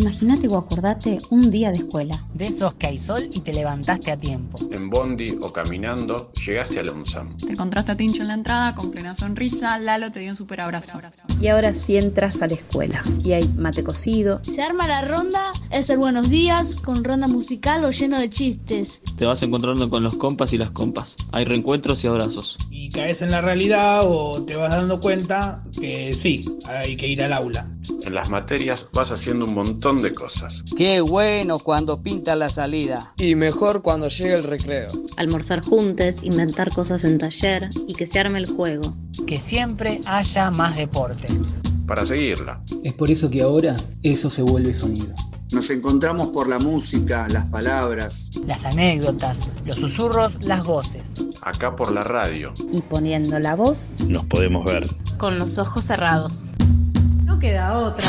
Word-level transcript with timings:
Imagínate 0.00 0.48
o 0.48 0.56
acordate 0.56 1.18
un 1.28 1.50
día 1.50 1.70
de 1.70 1.80
escuela. 1.80 2.16
De 2.32 2.46
esos 2.46 2.72
que 2.74 2.86
hay 2.86 2.98
sol 2.98 3.28
y 3.34 3.40
te 3.40 3.52
levantaste 3.52 4.10
a 4.10 4.16
tiempo. 4.16 4.58
En 4.72 4.88
bondi 4.88 5.36
o 5.42 5.52
caminando 5.52 6.32
llegaste 6.46 6.80
al 6.80 6.88
UNSAM. 6.88 7.36
Te 7.36 7.52
encontraste 7.52 7.92
a 7.92 7.96
Tincho 7.98 8.22
en 8.22 8.28
la 8.28 8.34
entrada 8.34 8.74
con 8.74 8.90
plena 8.90 9.14
sonrisa, 9.14 9.78
Lalo 9.78 10.10
te 10.10 10.20
dio 10.20 10.30
un 10.30 10.36
super 10.36 10.62
abrazo. 10.62 10.98
Y 11.38 11.48
ahora 11.48 11.74
sí 11.74 11.98
entras 11.98 12.40
a 12.40 12.46
la 12.46 12.54
escuela 12.54 13.02
y 13.22 13.32
hay 13.32 13.46
mate 13.58 13.84
cocido. 13.84 14.40
Se 14.42 14.62
arma 14.62 14.88
la 14.88 15.02
ronda, 15.02 15.50
es 15.70 15.90
el 15.90 15.98
buenos 15.98 16.30
días, 16.30 16.76
con 16.76 17.04
ronda 17.04 17.26
musical 17.26 17.84
o 17.84 17.90
lleno 17.90 18.18
de 18.18 18.30
chistes. 18.30 19.02
Te 19.18 19.26
vas 19.26 19.42
encontrando 19.42 19.90
con 19.90 20.02
los 20.02 20.14
compas 20.14 20.54
y 20.54 20.58
las 20.58 20.70
compas. 20.70 21.16
Hay 21.32 21.44
reencuentros 21.44 22.02
y 22.04 22.06
abrazos. 22.06 22.56
Y 22.90 22.96
caes 22.96 23.22
en 23.22 23.30
la 23.30 23.40
realidad 23.40 24.00
o 24.02 24.42
te 24.44 24.56
vas 24.56 24.74
dando 24.74 24.98
cuenta 24.98 25.62
que 25.78 26.12
sí, 26.12 26.40
hay 26.66 26.96
que 26.96 27.06
ir 27.06 27.22
al 27.22 27.32
aula. 27.32 27.68
En 28.02 28.14
las 28.14 28.30
materias 28.30 28.88
vas 28.92 29.12
haciendo 29.12 29.46
un 29.46 29.54
montón 29.54 29.96
de 29.98 30.12
cosas. 30.12 30.64
Qué 30.76 31.00
bueno 31.00 31.60
cuando 31.60 32.02
pinta 32.02 32.34
la 32.34 32.48
salida. 32.48 33.14
Y 33.16 33.36
mejor 33.36 33.82
cuando 33.82 34.08
llega 34.08 34.34
el 34.34 34.42
recreo. 34.42 34.88
Almorzar 35.16 35.64
juntos, 35.64 36.16
inventar 36.22 36.74
cosas 36.74 37.04
en 37.04 37.18
taller 37.18 37.68
y 37.86 37.94
que 37.94 38.08
se 38.08 38.18
arme 38.18 38.40
el 38.40 38.48
juego. 38.48 38.92
Que 39.24 39.38
siempre 39.38 40.00
haya 40.06 40.50
más 40.50 40.76
deporte. 40.76 41.32
Para 41.86 42.04
seguirla. 42.04 42.60
Es 42.82 42.94
por 42.94 43.08
eso 43.08 43.30
que 43.30 43.42
ahora 43.42 43.74
eso 44.02 44.28
se 44.28 44.42
vuelve 44.42 44.74
sonido. 44.74 45.14
Nos 45.52 45.68
encontramos 45.70 46.28
por 46.28 46.48
la 46.48 46.60
música, 46.60 47.26
las 47.32 47.44
palabras, 47.46 48.30
las 48.46 48.64
anécdotas, 48.66 49.50
los 49.64 49.78
susurros, 49.78 50.46
las 50.46 50.64
voces. 50.64 51.12
Acá 51.42 51.74
por 51.74 51.90
la 51.90 52.02
radio. 52.02 52.52
Y 52.72 52.80
poniendo 52.82 53.36
la 53.40 53.56
voz, 53.56 53.90
nos 54.06 54.26
podemos 54.26 54.64
ver. 54.64 54.86
Con 55.18 55.36
los 55.36 55.58
ojos 55.58 55.84
cerrados. 55.84 56.42
No 57.24 57.40
queda 57.40 57.76
otra. 57.76 58.08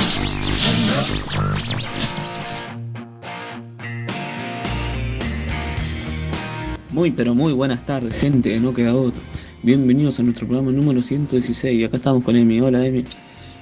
Muy 6.92 7.10
pero 7.10 7.34
muy 7.34 7.54
buenas 7.54 7.84
tardes, 7.88 8.20
gente, 8.20 8.60
no 8.60 8.72
queda 8.72 8.94
otro. 8.94 9.24
Bienvenidos 9.64 10.20
a 10.20 10.24
nuestro 10.24 10.46
programa 10.46 10.72
número 10.72 11.02
116. 11.02 11.86
Acá 11.86 11.98
estamos 11.98 12.24
con 12.24 12.36
Emi. 12.36 12.62
Hola, 12.62 12.86
Emi. 12.86 13.04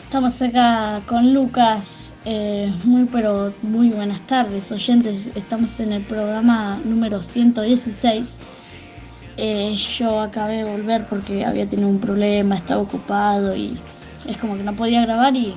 Estamos 0.10 0.42
acá 0.42 1.04
con 1.06 1.36
Lucas. 1.36 2.16
Eh, 2.26 2.74
muy 2.84 3.06
pero 3.06 3.54
muy 3.62 3.90
buenas 3.90 4.20
tardes, 4.22 4.72
oyentes. 4.72 5.32
Estamos 5.36 5.80
en 5.82 5.92
el 5.92 6.02
programa 6.02 6.82
número 6.84 7.22
116. 7.22 8.38
Eh, 9.38 9.76
yo 9.76 10.20
acabé 10.20 10.64
de 10.64 10.64
volver 10.64 11.06
porque 11.06 11.46
había 11.46 11.68
tenido 11.68 11.90
un 11.90 12.00
problema, 12.00 12.56
estaba 12.56 12.82
ocupado 12.82 13.56
y 13.56 13.78
es 14.28 14.36
como 14.38 14.58
que 14.58 14.64
no 14.64 14.74
podía 14.74 15.04
grabar 15.04 15.36
y 15.36 15.54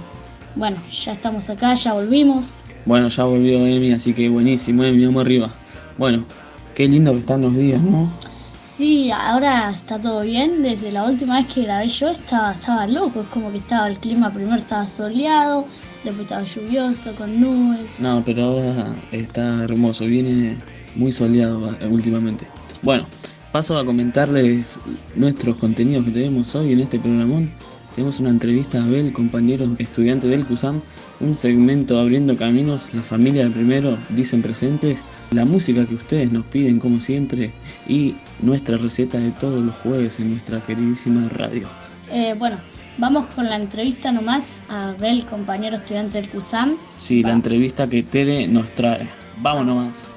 bueno, 0.54 0.76
ya 0.90 1.12
estamos 1.12 1.48
acá, 1.48 1.72
ya 1.72 1.94
volvimos. 1.94 2.50
Bueno, 2.84 3.08
ya 3.08 3.24
volvió 3.24 3.66
Emi, 3.66 3.92
así 3.92 4.12
que 4.12 4.28
buenísimo, 4.28 4.84
Emi, 4.84 5.06
vamos 5.06 5.22
arriba. 5.22 5.48
Bueno, 5.96 6.26
qué 6.74 6.86
lindo 6.86 7.12
que 7.12 7.20
están 7.20 7.40
los 7.40 7.56
días, 7.56 7.80
¿no? 7.80 8.12
Sí, 8.74 9.10
ahora 9.10 9.68
está 9.68 9.98
todo 10.00 10.22
bien. 10.22 10.62
Desde 10.62 10.90
la 10.92 11.04
última 11.04 11.36
vez 11.36 11.46
que 11.52 11.64
grabé 11.64 11.88
yo 11.88 12.08
estaba, 12.08 12.52
estaba 12.52 12.86
loco. 12.86 13.20
Es 13.20 13.26
como 13.26 13.50
que 13.52 13.58
estaba 13.58 13.86
el 13.86 13.98
clima 13.98 14.32
primero 14.32 14.56
estaba 14.56 14.86
soleado, 14.86 15.66
después 16.04 16.20
estaba 16.20 16.42
lluvioso, 16.44 17.14
con 17.14 17.38
nubes. 17.38 18.00
No, 18.00 18.22
pero 18.24 18.44
ahora 18.44 18.86
está 19.10 19.62
hermoso. 19.62 20.06
Viene 20.06 20.56
muy 20.96 21.12
soleado 21.12 21.76
últimamente. 21.90 22.46
Bueno, 22.80 23.04
paso 23.52 23.76
a 23.76 23.84
comentarles 23.84 24.80
nuestros 25.16 25.58
contenidos 25.58 26.06
que 26.06 26.12
tenemos 26.12 26.54
hoy 26.54 26.72
en 26.72 26.80
este 26.80 26.98
programón. 26.98 27.52
Tenemos 27.94 28.20
una 28.20 28.30
entrevista 28.30 28.78
a 28.78 28.84
Abel, 28.84 29.12
compañero 29.12 29.70
estudiante 29.78 30.28
del 30.28 30.46
CUSAM, 30.46 30.80
un 31.22 31.34
segmento 31.34 31.98
abriendo 31.98 32.36
caminos, 32.36 32.92
la 32.92 33.02
familia 33.02 33.44
del 33.44 33.52
primero 33.52 33.96
dicen 34.10 34.42
presentes, 34.42 34.98
la 35.30 35.44
música 35.44 35.86
que 35.86 35.94
ustedes 35.94 36.32
nos 36.32 36.44
piden 36.46 36.78
como 36.78 37.00
siempre 37.00 37.52
y 37.88 38.16
nuestra 38.40 38.76
receta 38.76 39.18
de 39.18 39.30
todos 39.30 39.64
los 39.64 39.74
jueves 39.76 40.18
en 40.18 40.30
nuestra 40.30 40.60
queridísima 40.60 41.28
radio. 41.30 41.68
Eh, 42.10 42.34
bueno, 42.38 42.56
vamos 42.98 43.26
con 43.34 43.48
la 43.48 43.56
entrevista 43.56 44.12
nomás 44.12 44.62
a 44.68 44.88
Abel, 44.90 45.24
compañero 45.24 45.76
estudiante 45.76 46.20
del 46.20 46.28
CUSAM. 46.28 46.74
Sí, 46.96 47.22
la 47.22 47.32
entrevista 47.32 47.86
que 47.86 48.02
Tere 48.02 48.48
nos 48.48 48.70
trae. 48.72 49.08
Vamos 49.38 49.64
nomás. 49.64 50.08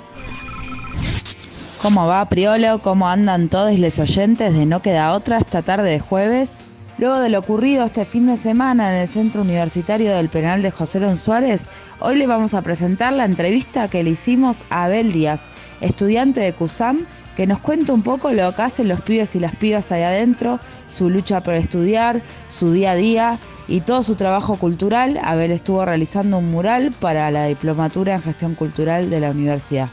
¿Cómo 1.81 2.07
va, 2.07 2.27
Priolo? 2.27 2.79
¿Cómo 2.79 3.07
andan 3.07 3.47
todos 3.47 3.77
los 3.77 3.99
oyentes 3.99 4.53
de 4.53 4.65
No 4.65 4.81
Queda 4.81 5.13
Otra 5.13 5.37
esta 5.37 5.61
tarde 5.61 5.91
de 5.91 5.99
jueves? 5.99 6.64
Luego 6.97 7.19
de 7.19 7.29
lo 7.29 7.39
ocurrido 7.39 7.83
este 7.83 8.05
fin 8.05 8.25
de 8.25 8.37
semana 8.37 8.93
en 8.93 9.01
el 9.01 9.07
Centro 9.09 9.41
Universitario 9.41 10.15
del 10.15 10.29
Penal 10.29 10.61
de 10.61 10.71
José 10.71 11.01
Lón 11.01 11.17
Suárez, 11.17 11.69
hoy 11.99 12.15
le 12.15 12.25
vamos 12.25 12.53
a 12.53 12.61
presentar 12.61 13.11
la 13.11 13.25
entrevista 13.25 13.89
que 13.89 14.01
le 14.01 14.11
hicimos 14.11 14.63
a 14.69 14.85
Abel 14.85 15.11
Díaz, 15.11 15.49
estudiante 15.81 16.39
de 16.39 16.53
CUSAM, 16.53 17.05
que 17.35 17.47
nos 17.47 17.59
cuenta 17.59 17.91
un 17.91 18.01
poco 18.01 18.31
lo 18.31 18.53
que 18.55 18.61
hacen 18.61 18.87
los 18.87 19.01
pibes 19.01 19.35
y 19.35 19.41
las 19.41 19.53
pibas 19.57 19.91
ahí 19.91 20.03
adentro, 20.03 20.61
su 20.85 21.09
lucha 21.09 21.41
por 21.41 21.55
estudiar, 21.55 22.23
su 22.47 22.71
día 22.71 22.91
a 22.91 22.95
día 22.95 23.39
y 23.67 23.81
todo 23.81 24.01
su 24.01 24.15
trabajo 24.15 24.55
cultural. 24.55 25.19
Abel 25.21 25.51
estuvo 25.51 25.83
realizando 25.83 26.37
un 26.37 26.49
mural 26.49 26.93
para 26.93 27.29
la 27.29 27.45
diplomatura 27.47 28.15
en 28.15 28.21
gestión 28.21 28.55
cultural 28.55 29.09
de 29.09 29.19
la 29.19 29.31
universidad. 29.31 29.89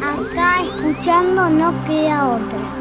Acá 0.00 0.62
escuchando 0.62 1.50
no 1.50 1.84
queda 1.86 2.36
otra. 2.36 2.75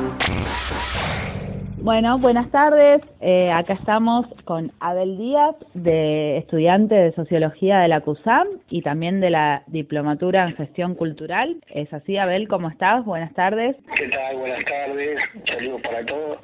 Bueno, 1.86 2.18
buenas 2.18 2.50
tardes. 2.50 3.00
Eh, 3.22 3.52
acá 3.52 3.74
estamos 3.74 4.26
con 4.44 4.72
Abel 4.80 5.20
Díaz, 5.20 5.56
de 5.76 6.38
estudiante 6.38 6.96
de 6.96 7.12
Sociología 7.12 7.78
de 7.78 7.88
la 7.88 8.02
CUSAM 8.02 8.48
y 8.72 8.82
también 8.82 9.22
de 9.22 9.30
la 9.30 9.62
Diplomatura 9.68 10.48
en 10.48 10.56
Gestión 10.56 10.96
Cultural. 10.96 11.58
¿Es 11.70 11.94
así, 11.94 12.18
Abel? 12.18 12.48
¿Cómo 12.48 12.70
estás? 12.70 13.06
Buenas 13.06 13.32
tardes. 13.36 13.76
¿Qué 13.96 14.08
tal? 14.08 14.36
Buenas 14.36 14.66
tardes. 14.66 15.20
Saludos 15.46 15.82
para 15.84 16.04
todos. 16.08 16.40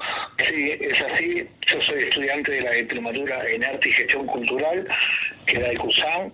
Sí, 0.47 0.74
es 0.80 1.01
así. 1.01 1.47
Yo 1.74 1.81
soy 1.88 2.03
estudiante 2.03 2.51
de 2.51 2.62
la 2.62 2.72
Diplomatura 2.74 3.44
en 3.50 3.63
Arte 3.63 3.90
y 3.90 3.94
Gestión 3.94 4.28
Cultural, 4.28 4.88
que 5.47 5.53
es 5.53 5.59
la 5.59 5.69
de 5.69 5.78
CUSAM, 5.78 6.31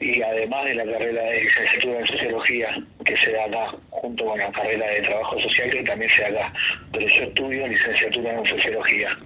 y 0.00 0.20
además 0.20 0.64
de 0.66 0.74
la 0.74 0.84
carrera 0.84 1.22
de 1.22 1.44
licenciatura 1.44 2.00
en 2.00 2.06
Sociología, 2.08 2.68
que 3.06 3.16
se 3.16 3.32
da 3.32 3.44
acá, 3.44 3.76
junto 3.88 4.26
con 4.26 4.38
la 4.38 4.52
carrera 4.52 4.86
de 4.86 5.02
Trabajo 5.02 5.40
Social, 5.40 5.70
que 5.70 5.82
también 5.84 6.10
se 6.14 6.22
da 6.22 6.28
acá. 6.28 6.52
Pero 6.92 7.08
yo 7.08 7.22
estudio 7.22 7.66
licenciatura 7.68 8.33
en 8.38 8.46
Sociología. 8.46 9.18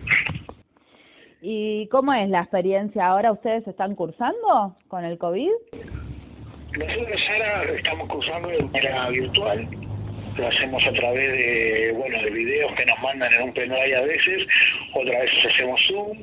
¿Y 1.40 1.86
cómo 1.88 2.12
es 2.14 2.28
la 2.28 2.40
experiencia 2.40 3.06
ahora? 3.06 3.32
¿Ustedes 3.32 3.66
están 3.66 3.94
cursando 3.94 4.76
con 4.88 5.04
el 5.04 5.18
COVID? 5.18 5.50
Nosotros 6.76 7.20
ahora 7.30 7.72
estamos 7.72 8.08
cursando 8.08 8.48
de 8.48 8.62
manera 8.62 9.08
virtual. 9.08 9.68
Lo 10.36 10.46
hacemos 10.48 10.82
a 10.86 10.92
través 10.92 11.32
de, 11.32 11.94
bueno, 11.96 12.22
de 12.22 12.30
videos 12.30 12.72
que 12.74 12.86
nos 12.86 13.00
mandan 13.00 13.32
en 13.32 13.42
un 13.42 13.52
pendrive 13.52 13.96
a 13.96 14.02
veces, 14.02 14.46
otras 14.94 15.20
veces 15.22 15.46
hacemos 15.52 15.80
Zoom, 15.88 16.18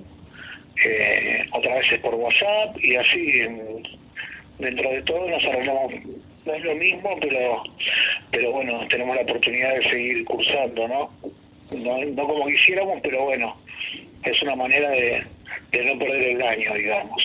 eh, 0.84 1.46
otras 1.52 1.80
veces 1.80 2.00
por 2.02 2.16
WhatsApp 2.16 2.78
y 2.82 2.96
así 2.96 3.42
dentro 4.60 4.90
de 4.90 5.02
todo 5.04 5.30
nos 5.30 5.44
arreglamos 5.46 5.94
no 6.46 6.54
es 6.54 6.64
lo 6.64 6.76
mismo 6.76 7.18
pero 7.22 7.64
pero 8.32 8.52
bueno 8.52 8.86
tenemos 8.90 9.16
la 9.16 9.22
oportunidad 9.22 9.76
de 9.76 9.90
seguir 9.90 10.26
cursando 10.26 10.88
no 10.88 11.10
no, 11.72 12.06
no 12.06 12.28
como 12.28 12.46
quisiéramos 12.48 13.00
pero 13.02 13.26
bueno 13.26 13.56
es 14.24 14.42
una 14.42 14.56
manera 14.56 14.90
de, 14.90 15.24
de 15.72 15.86
no 15.86 16.00
perder 16.00 16.36
el 16.36 16.42
año 16.42 16.74
digamos 16.74 17.24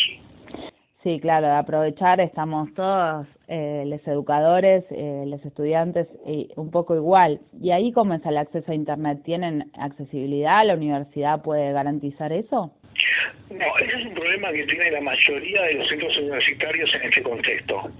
Sí, 1.02 1.18
claro, 1.18 1.46
de 1.46 1.54
aprovechar, 1.54 2.20
estamos 2.20 2.74
todos, 2.74 3.26
eh, 3.48 3.84
los 3.86 4.06
educadores, 4.06 4.84
eh, 4.90 5.24
los 5.26 5.42
estudiantes, 5.46 6.06
y 6.26 6.50
un 6.56 6.70
poco 6.70 6.94
igual. 6.94 7.40
¿Y 7.58 7.70
ahí 7.70 7.90
es 7.90 8.26
el 8.26 8.36
acceso 8.36 8.70
a 8.70 8.74
Internet? 8.74 9.22
¿Tienen 9.24 9.70
accesibilidad? 9.78 10.66
¿La 10.66 10.74
universidad 10.74 11.40
puede 11.40 11.72
garantizar 11.72 12.34
eso? 12.34 12.72
No, 13.50 13.78
ese 13.78 13.96
es 13.96 14.06
un 14.06 14.14
problema 14.14 14.52
que 14.52 14.64
tiene 14.64 14.90
la 14.92 15.00
mayoría 15.00 15.62
de 15.62 15.74
los 15.74 15.88
centros 15.88 16.16
universitarios 16.18 16.94
en 16.94 17.02
este 17.02 17.22
contexto. 17.22 17.90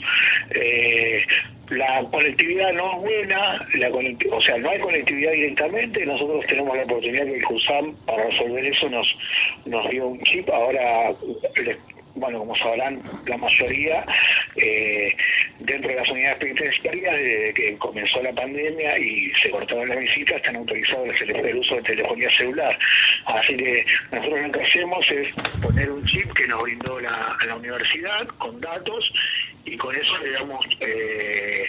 Eh, 0.51 1.25
la 1.71 2.05
conectividad 2.11 2.73
no 2.73 2.95
es 2.95 3.01
buena, 3.01 3.69
la 3.75 3.91
o 3.91 4.43
sea, 4.43 4.59
no 4.59 4.71
hay 4.71 4.79
conectividad 4.81 5.33
directamente, 5.33 6.07
nosotros 6.07 6.45
tenemos 6.47 6.77
la 6.77 6.85
oportunidad 6.85 7.25
que 7.25 7.37
el 7.37 7.45
CUSAM 7.45 7.95
para 8.07 8.25
resolver 8.25 8.65
eso 8.65 8.89
nos, 8.89 9.07
nos 9.67 9.91
dio 9.91 10.07
un 10.09 10.21
chip, 10.23 10.49
ahora 10.51 11.13
bueno, 12.15 12.41
como 12.41 12.57
sabrán 12.57 13.03
la 13.27 13.37
mayoría, 13.37 14.05
eh, 14.57 15.15
dentro 15.61 15.91
de 15.91 15.97
las 15.97 16.09
unidades 16.09 16.39
penitenciarias, 16.39 17.15
desde 17.15 17.55
que 17.55 17.79
comenzó 17.79 18.23
la 18.23 18.33
pandemia 18.33 18.99
y 18.99 19.33
se 19.43 19.51
cortaron 19.51 19.89
las 19.89 19.99
visitas, 19.99 20.37
están 20.37 20.57
autorizados 20.57 21.09
el 21.21 21.57
uso 21.57 21.77
de 21.77 21.83
telefonía 21.83 22.31
celular. 22.37 22.79
Así 23.27 23.57
que 23.57 23.85
nosotros 24.13 24.41
lo 24.41 24.53
que 24.53 24.63
hacemos 24.63 25.11
es 25.11 25.29
poner 25.63 25.91
un 25.91 26.05
chip 26.07 26.33
que 26.35 26.47
nos 26.47 26.63
brindó 26.63 27.01
la, 27.01 27.37
la 27.47 27.57
universidad 27.57 28.27
con 28.39 28.61
datos 28.61 29.13
y 29.65 29.77
con 29.77 29.95
eso 29.95 30.19
le 30.19 30.33
damos 30.33 30.65
eh, 30.81 31.67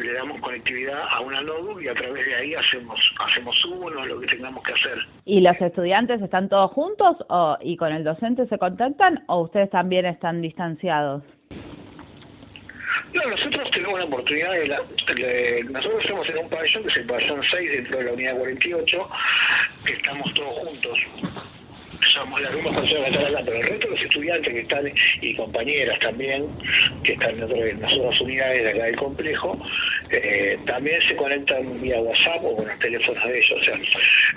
le 0.00 0.12
damos 0.12 0.40
conectividad 0.40 1.02
a 1.08 1.20
una 1.20 1.42
notebook 1.42 1.82
y 1.82 1.88
a 1.88 1.94
través 1.94 2.26
de 2.26 2.34
ahí 2.34 2.54
hacemos 2.54 2.98
hacemos 3.18 3.64
uno 3.64 4.04
lo 4.04 4.20
que 4.20 4.26
tengamos 4.26 4.62
que 4.64 4.72
hacer. 4.72 4.98
¿Y 5.24 5.40
los 5.40 5.60
estudiantes 5.60 6.20
están 6.22 6.48
todos 6.48 6.70
juntos 6.72 7.16
o, 7.28 7.56
y 7.60 7.76
con 7.76 7.92
el 7.92 8.04
docente 8.04 8.46
se 8.46 8.58
contactan 8.58 9.24
o 9.28 9.42
ustedes 9.42 9.70
también 9.70 10.06
están 10.06 10.40
distanciados? 10.40 11.22
No, 13.12 13.30
nosotros 13.30 13.70
tenemos 13.70 13.98
la 13.98 14.04
oportunidad 14.06 14.52
de, 14.52 14.68
la, 14.68 14.78
nosotros 15.70 16.02
estamos 16.02 16.28
en 16.28 16.38
un 16.38 16.50
pabellón 16.50 16.82
que 16.82 16.88
es 16.88 16.96
el 16.96 17.06
pabellón 17.06 17.40
6 17.50 17.70
dentro 17.70 17.98
de 17.98 18.04
la 18.04 18.12
unidad 18.12 18.36
48, 18.36 19.08
que 19.84 19.92
estamos 19.92 20.34
todos 20.34 20.58
juntos 20.58 20.98
somos 22.12 22.40
la 22.40 22.50
misma 22.50 22.74
persona 22.74 23.10
que 23.10 23.18
acá, 23.18 23.42
pero 23.44 23.56
el 23.58 23.66
resto 23.66 23.88
de 23.88 23.94
los 23.94 24.02
estudiantes 24.02 24.52
que 24.52 24.60
están, 24.60 24.92
y 25.20 25.34
compañeras 25.34 25.98
también, 26.00 26.46
que 27.04 27.12
están 27.12 27.38
en 27.38 27.80
las 27.80 27.92
otras 27.92 28.20
unidades 28.20 28.62
de 28.64 28.70
acá 28.70 28.84
del 28.84 28.96
complejo, 28.96 29.58
eh, 30.10 30.58
también 30.66 31.00
se 31.08 31.16
conectan 31.16 31.80
vía 31.80 32.00
WhatsApp 32.00 32.44
o 32.44 32.56
con 32.56 32.68
los 32.68 32.78
teléfonos 32.78 33.24
de 33.24 33.38
ellos. 33.38 33.58
O 33.60 33.64
sea, 33.64 33.74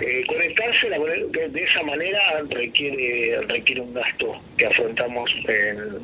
eh, 0.00 0.24
conectarse 0.26 0.90
de, 0.90 1.62
esa 1.62 1.82
manera 1.82 2.20
requiere, 2.48 3.40
requiere 3.42 3.80
un 3.80 3.94
gasto 3.94 4.40
que 4.56 4.66
afrontamos 4.66 5.30
en 5.48 5.98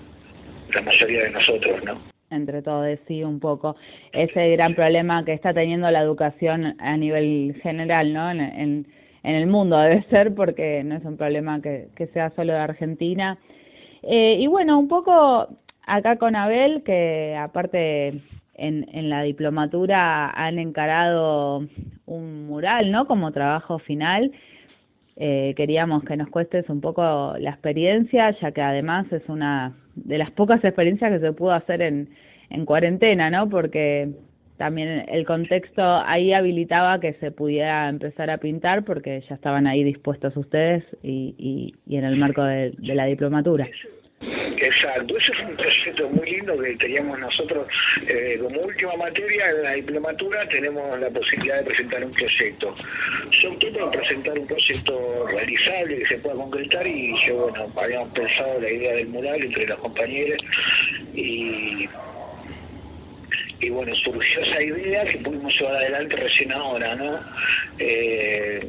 la 0.75 0.83
mayoría 0.83 1.23
de 1.25 1.31
nosotros, 1.31 1.85
¿no? 1.85 2.17
entre 2.29 2.61
todos, 2.61 2.99
sí, 3.07 3.23
un 3.23 3.39
poco. 3.39 3.77
Ese 4.13 4.51
gran 4.51 4.75
problema 4.75 5.25
que 5.25 5.33
está 5.33 5.55
teniendo 5.55 5.89
la 5.91 6.01
educación 6.01 6.75
a 6.81 6.97
nivel 6.97 7.59
general, 7.63 8.13
¿no? 8.13 8.31
en, 8.31 8.41
en 8.41 8.87
el 9.35 9.47
mundo 9.47 9.79
debe 9.81 10.03
ser 10.05 10.35
porque 10.35 10.83
no 10.85 10.97
es 10.97 11.05
un 11.05 11.17
problema 11.17 11.61
que, 11.61 11.89
que 11.97 12.07
sea 12.09 12.31
solo 12.31 12.53
de 12.53 12.59
Argentina. 12.59 13.39
Eh, 14.03 14.37
y 14.39 14.47
bueno, 14.47 14.79
un 14.79 14.89
poco 14.89 15.49
acá 15.87 16.17
con 16.17 16.37
Abel, 16.37 16.83
que 16.85 17.37
aparte 17.39 18.21
en, 18.55 18.87
en 18.93 19.11
la 19.11 19.23
diplomatura 19.23 20.31
han 20.31 20.59
encarado 20.59 21.67
un 22.07 22.47
mural, 22.47 22.91
¿no? 22.91 23.07
Como 23.07 23.33
trabajo 23.33 23.79
final. 23.79 24.33
Eh, 25.19 25.55
queríamos 25.57 26.05
que 26.05 26.17
nos 26.17 26.29
cuestes 26.29 26.69
un 26.69 26.81
poco 26.81 27.35
la 27.39 27.51
experiencia, 27.51 28.31
ya 28.39 28.53
que 28.53 28.61
además 28.61 29.11
es 29.13 29.23
una 29.29 29.75
de 29.95 30.19
las 30.19 30.31
pocas 30.31 30.63
experiencias 30.63 31.11
que 31.11 31.21
se 31.21 31.33
pudo 31.33 31.53
hacer 31.53 31.81
en, 31.81 32.11
en 32.51 32.67
cuarentena, 32.67 33.31
¿no? 33.31 33.49
Porque 33.49 34.11
también 34.57 35.05
el 35.09 35.27
contexto 35.27 35.83
ahí 35.83 36.33
habilitaba 36.33 37.01
que 37.01 37.15
se 37.15 37.31
pudiera 37.31 37.89
empezar 37.89 38.31
a 38.31 38.39
pintar 38.39 38.85
porque 38.85 39.23
ya 39.29 39.35
estaban 39.35 39.67
ahí 39.67 39.85
dispuestos 39.85 40.37
ustedes 40.37 40.85
y, 41.03 41.35
y, 41.39 41.75
y 41.87 41.97
en 41.97 42.05
el 42.05 42.17
marco 42.17 42.43
de, 42.43 42.73
la 42.79 43.05
diplomatura. 43.05 43.69
Exacto, 44.19 45.19
ese 45.19 45.33
es 45.33 45.41
un 45.41 45.57
proyecto 45.57 46.09
muy 46.09 46.31
lindo 46.31 46.57
que 46.59 46.75
teníamos 46.77 47.19
nosotros 47.19 47.69
eh, 48.07 48.39
como 48.43 48.63
última 48.63 48.97
materia 48.97 49.51
en 49.51 49.63
la 49.63 49.73
diplomatura 49.73 50.49
tenemos 50.49 50.99
la 50.99 51.11
posibilidad 51.11 51.59
de 51.59 51.65
presentar 51.65 52.03
un 52.03 52.13
proyecto. 52.13 52.75
Yo 53.43 53.53
opté 53.53 53.71
por 53.73 53.91
presentar 53.91 54.39
un 54.39 54.47
proyecto 54.47 55.27
realizable 55.27 55.99
que 55.99 56.07
se 56.07 56.19
pueda 56.19 56.35
concretar 56.35 56.87
y 56.87 57.15
yo, 57.27 57.37
bueno, 57.37 57.71
habíamos 57.77 58.09
pensado 58.15 58.59
la 58.59 58.71
idea 58.71 58.95
del 58.95 59.09
mural 59.09 59.43
entre 59.43 59.67
los 59.67 59.79
compañeros 59.81 60.39
y 61.15 61.87
y 63.61 63.71
bueno, 63.71 63.95
surgió 63.97 64.41
esa 64.43 64.63
idea 64.63 65.05
que 65.05 65.19
pudimos 65.19 65.53
llevar 65.59 65.77
adelante 65.77 66.17
recién 66.17 66.53
ahora, 66.53 66.95
¿no? 66.95 67.21
Eh, 67.79 68.69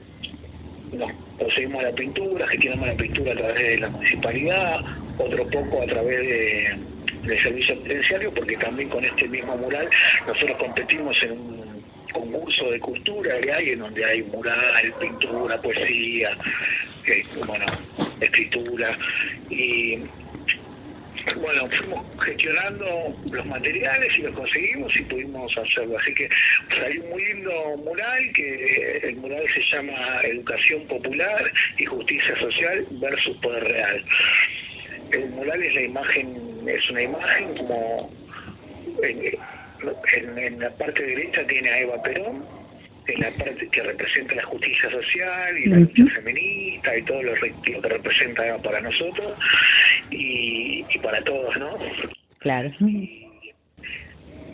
nos 0.93 1.11
poseímos 1.37 1.83
la 1.83 1.91
pintura, 1.91 2.47
gestionamos 2.47 2.87
la 2.87 2.95
pintura 2.95 3.33
a 3.33 3.35
través 3.35 3.55
de 3.55 3.77
la 3.79 3.89
municipalidad, 3.89 4.79
otro 5.17 5.47
poco 5.49 5.83
a 5.83 5.85
través 5.85 6.19
de, 6.19 6.77
del 7.23 7.43
servicio 7.43 7.75
penitenciario, 7.75 8.33
porque 8.33 8.55
también 8.57 8.89
con 8.89 9.03
este 9.03 9.27
mismo 9.27 9.57
mural 9.57 9.89
nosotros 10.25 10.57
competimos 10.57 11.15
en 11.23 11.31
un 11.31 11.83
concurso 12.13 12.71
de 12.71 12.79
cultura 12.79 13.39
que 13.41 13.51
hay, 13.51 13.69
en 13.71 13.79
donde 13.79 14.05
hay 14.05 14.23
mural, 14.23 14.93
pintura, 14.99 15.61
poesía, 15.61 16.37
eh, 17.05 17.23
bueno, 17.45 17.65
escritura, 18.21 18.97
y 19.49 19.99
bueno, 21.35 21.68
fuimos 21.69 22.06
gestionando 22.24 23.15
los 23.31 23.45
materiales 23.45 24.18
y 24.18 24.21
los 24.21 24.35
conseguimos 24.35 24.95
y 24.95 25.01
pudimos 25.03 25.57
hacerlo. 25.57 25.97
Así 26.00 26.13
que 26.13 26.29
salió 26.69 27.03
un 27.03 27.09
muy 27.09 27.25
lindo 27.25 27.77
mural, 27.77 28.31
que 28.33 29.00
el 29.03 29.15
mural 29.18 29.44
se 29.53 29.75
llama 29.75 30.21
Educación 30.24 30.88
Popular 30.88 31.51
y 31.77 31.85
Justicia 31.85 32.39
Social 32.39 32.88
versus 32.91 33.38
Poder 33.38 33.63
Real. 33.63 34.03
El 35.12 35.29
mural 35.29 35.63
es 35.63 35.75
la 35.75 35.81
imagen, 35.81 36.68
es 36.68 36.89
una 36.89 37.01
imagen 37.03 37.57
como 37.57 38.12
en, 39.03 40.38
en 40.38 40.59
la 40.59 40.69
parte 40.71 41.03
derecha 41.03 41.45
tiene 41.47 41.69
a 41.69 41.80
Eva 41.80 42.01
Perón 42.03 42.66
en 43.07 43.21
la 43.21 43.31
parte 43.31 43.68
que 43.69 43.81
representa 43.81 44.36
la 44.36 44.44
justicia 44.44 44.92
social 44.92 45.57
y 45.57 45.65
la 45.68 45.77
lucha 45.77 46.06
feminista 46.15 46.98
y 46.98 47.04
todo 47.04 47.24
lo, 47.24 47.33
que 47.36 47.80
representa 47.81 48.57
para 48.59 48.81
nosotros 48.81 49.38
y, 50.12 50.86
y 50.89 51.00
para 51.00 51.24
todos, 51.24 51.56
¿no? 51.57 51.77
Claro 52.39 52.71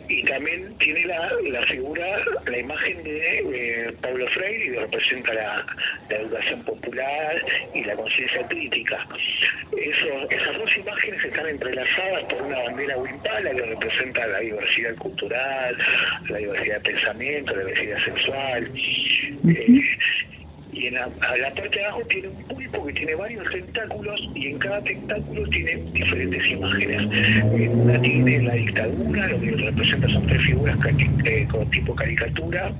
y 0.08 0.24
también 0.26 0.76
tiene 0.78 1.06
la, 1.06 1.32
la 1.50 1.66
figura, 1.68 2.06
la 2.46 2.58
imagen 2.58 3.04
de 3.04 3.40
eh, 3.40 3.94
Pablo 4.02 4.28
Freire 4.30 4.66
y 4.66 4.70
representa 4.72 5.34
la, 5.34 5.66
la, 6.10 6.18
educación 6.18 6.64
popular 6.64 7.46
y 7.74 7.84
la 7.84 7.96
conciencia 7.96 8.48
crítica. 8.48 9.08
Eso, 9.78 10.30
esas 10.30 10.58
dos 10.58 10.78
imágenes 10.78 11.24
están 11.24 11.48
entrelazadas 11.48 12.24
por 12.26 12.42
una 12.42 12.60
bandera 12.64 12.98
wimpala 12.98 13.52
que 13.52 13.62
representa 13.62 14.28
la 14.28 14.40
diversidad 14.40 14.96
cultural, 14.98 15.78
la 16.30 16.38
diversidad 16.38 16.76
de 16.76 16.92
pensamiento, 16.92 17.56
la 17.56 17.66
diversidad 17.66 18.06
sexual. 18.06 18.72
Eh, 19.48 19.78
y 20.74 20.88
en 20.88 20.96
la, 20.96 21.08
parte 21.10 21.70
de 21.70 21.86
abajo 21.86 22.02
tiene 22.10 22.28
un 22.30 22.44
pulpo 22.44 22.86
que 22.86 22.94
tiene 22.94 23.16
varios 23.16 23.50
tentáculos 23.52 24.20
y 24.36 24.48
en 24.48 24.60
cada 24.60 24.82
tentáculo 24.84 25.48
tiene 25.50 25.76
diferentes 25.92 26.46
imágenes. 26.48 27.02
En 27.54 27.80
una 27.80 28.02
tiene 28.02 28.42
la 28.44 28.54
dictadura, 28.54 29.28
lo 29.28 29.42
que 29.42 29.52
representa 29.52 30.08
son 30.10 30.28
tres 30.28 30.42
figuras 30.44 30.78
eh, 31.26 31.48
con 31.50 31.70
tipo 31.70 31.96
caricatura 31.96 32.74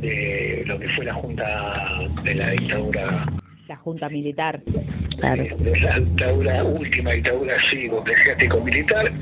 de 0.00 0.64
lo 0.66 0.78
que 0.78 0.88
fue 0.90 1.04
la 1.04 1.14
junta 1.14 2.08
de 2.22 2.34
la 2.34 2.50
dictadura 2.50 3.26
la 3.68 3.76
junta 3.76 4.08
militar 4.08 4.60
claro. 5.18 5.42
de 5.42 5.80
la 5.80 5.98
dictadura 5.98 6.62
última 6.62 7.12
dictadura 7.12 7.56
eclesiástico 7.72 8.60
militar 8.60 9.12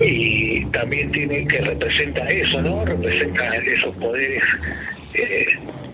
y 0.00 0.64
también 0.66 1.10
tiene 1.12 1.46
que 1.46 1.60
representa 1.60 2.30
eso 2.30 2.62
no 2.62 2.84
representa 2.84 3.56
esos 3.56 3.94
poderes 3.96 4.42
eh, 5.14 5.46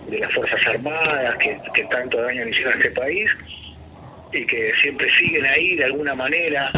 de 0.08 0.18
las 0.18 0.32
Fuerzas 0.32 0.60
Armadas 0.66 1.36
que, 1.38 1.58
que 1.74 1.84
tanto 1.84 2.20
daño 2.20 2.44
le 2.44 2.50
hicieron 2.50 2.72
a 2.74 2.76
este 2.76 2.90
país 2.92 3.30
y 4.32 4.46
que 4.46 4.72
siempre 4.82 5.08
siguen 5.18 5.44
ahí 5.46 5.76
de 5.76 5.84
alguna 5.84 6.14
manera, 6.14 6.70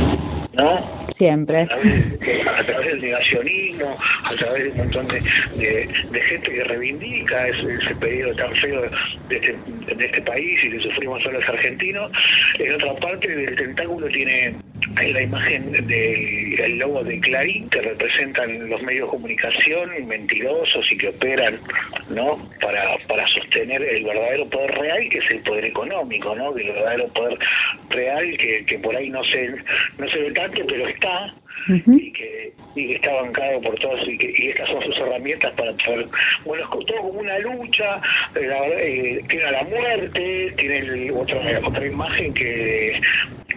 ¿no? 0.58 1.08
Siempre. 1.16 1.62
A 1.62 2.64
través, 2.64 2.86
del 2.86 3.00
negacionismo, 3.02 3.98
a 4.24 4.34
través 4.36 4.64
de 4.64 4.70
un 4.70 4.76
montón 4.78 5.08
de, 5.08 5.20
de, 6.10 6.20
gente 6.22 6.50
que 6.50 6.64
reivindica 6.64 7.48
ese, 7.48 7.74
ese 7.74 7.94
periodo 7.96 8.34
tan 8.36 8.54
feo 8.56 8.82
de 9.28 9.36
este, 9.36 9.94
de 9.94 10.06
este 10.06 10.22
país 10.22 10.64
y 10.64 10.70
que 10.70 10.80
sufrimos 10.80 11.22
solo 11.22 11.40
los 11.40 11.48
argentinos. 11.48 12.10
En 12.58 12.74
otra 12.74 12.94
parte 12.96 13.28
del 13.28 13.56
tentáculo 13.56 14.06
tiene 14.08 14.54
hay 14.96 15.12
la 15.12 15.22
imagen 15.22 15.72
del 15.86 16.78
logo 16.78 17.04
de 17.04 17.20
Clarín 17.20 17.68
que 17.70 17.80
representan 17.80 18.68
los 18.68 18.82
medios 18.82 19.06
de 19.06 19.10
comunicación 19.10 20.06
mentirosos 20.06 20.90
y 20.90 20.96
que 20.96 21.08
operan 21.08 21.60
no 22.08 22.50
para 22.60 22.98
para 23.06 23.26
sostener 23.28 23.82
el 23.82 24.04
verdadero 24.04 24.48
poder 24.48 24.70
real 24.72 25.08
que 25.10 25.18
es 25.18 25.30
el 25.30 25.42
poder 25.42 25.66
económico 25.66 26.34
no 26.34 26.56
el 26.56 26.66
verdadero 26.66 27.08
poder 27.08 27.38
real 27.90 28.36
que, 28.38 28.64
que 28.66 28.78
por 28.78 28.96
ahí 28.96 29.10
no 29.10 29.22
se 29.24 29.54
no 29.98 30.08
se 30.08 30.18
ve 30.18 30.32
tanto 30.32 30.62
pero 30.66 30.88
está 30.88 31.34
y 31.68 32.12
que 32.12 32.52
y 32.74 32.86
que 32.86 32.94
está 32.94 33.12
bancado 33.12 33.60
por 33.60 33.74
todos 33.78 34.08
y 34.08 34.18
que 34.18 34.34
y 34.36 34.48
estas 34.48 34.68
son 34.68 34.82
sus 34.82 34.96
herramientas 34.98 35.52
para 35.54 35.72
poder 35.72 36.08
bueno 36.44 36.64
es 36.64 36.86
todo 36.86 36.98
como 36.98 37.20
una 37.20 37.38
lucha 37.38 38.00
eh, 38.34 38.46
la 38.46 38.66
eh, 38.66 39.20
tiene 39.28 39.50
la 39.52 39.62
muerte 39.64 40.54
tiene 40.56 41.12
otra 41.12 41.60
otra 41.64 41.86
imagen 41.86 42.34
que 42.34 43.00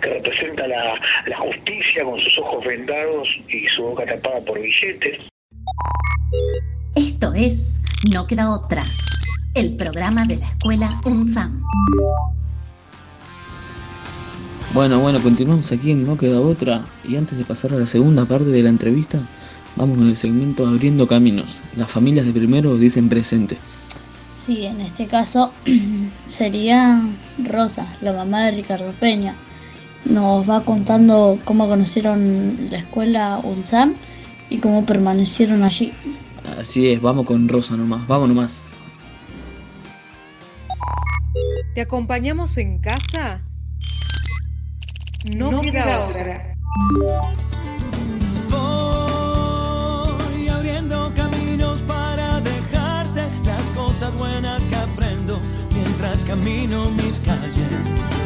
que 0.04 0.10
representa 0.10 0.68
la, 0.68 1.00
la 1.28 1.38
justicia 1.38 2.04
con 2.04 2.20
sus 2.20 2.38
ojos 2.40 2.66
vendados 2.66 3.28
y 3.48 3.66
su 3.76 3.84
boca 3.84 4.06
tapada 4.06 4.44
por 4.46 4.60
billetes. 4.60 5.20
Esto 6.96 7.34
es 7.34 7.82
No 8.14 8.26
queda 8.26 8.52
otra, 8.52 8.84
el 9.56 9.76
programa 9.76 10.26
de 10.26 10.36
la 10.38 10.46
escuela 10.46 10.90
UNSAM. 11.06 11.64
Bueno, 14.74 15.00
bueno, 15.00 15.22
continuamos 15.22 15.72
aquí 15.72 15.92
en 15.92 16.06
No 16.06 16.18
Queda 16.18 16.40
Otra 16.40 16.82
y 17.04 17.16
antes 17.16 17.38
de 17.38 17.46
pasar 17.46 17.74
a 17.74 17.78
la 17.78 17.86
segunda 17.86 18.26
parte 18.26 18.46
de 18.46 18.64
la 18.64 18.70
entrevista, 18.70 19.20
vamos 19.76 20.00
con 20.00 20.08
el 20.08 20.16
segmento 20.16 20.66
Abriendo 20.66 21.08
Caminos. 21.08 21.62
Las 21.78 21.92
familias 21.92 22.26
de 22.26 22.34
primero 22.34 22.76
dicen 22.76 23.08
presente. 23.08 23.58
Sí, 24.34 24.66
en 24.66 24.82
este 24.82 25.06
caso 25.06 25.54
sería 26.28 27.00
Rosa, 27.38 27.96
la 28.02 28.14
mamá 28.14 28.46
de 28.46 28.52
Ricardo 28.52 28.92
Peña. 29.00 29.36
Nos 30.06 30.50
va 30.50 30.62
contando 30.66 31.40
cómo 31.46 31.68
conocieron 31.68 32.70
la 32.70 32.80
escuela 32.80 33.40
UNSAM 33.44 33.94
y 34.50 34.58
cómo 34.58 34.86
permanecieron 34.86 35.64
allí. 35.64 35.94
Así 36.60 36.92
es, 36.92 37.02
vamos 37.02 37.26
con 37.26 37.48
Rosa 37.48 37.78
nomás, 37.78 38.06
vamos 38.08 38.28
nomás. 38.28 38.74
¿Te 41.74 41.82
acompañamos 41.82 42.58
en 42.58 42.80
casa? 42.80 43.42
No, 45.36 45.62
queda, 45.62 46.06
otra. 46.06 46.56
Voy 48.50 50.48
abriendo 50.50 51.12
caminos 51.16 51.82
para 51.84 52.42
dejarte 52.42 53.22
las 53.46 53.64
cosas 53.76 54.14
buenas 54.16 54.62
que 54.64 54.76
aprendo 54.76 55.40
mientras 55.74 56.24
camino 56.26 56.92
mis 56.92 57.20
calles. 57.20 58.23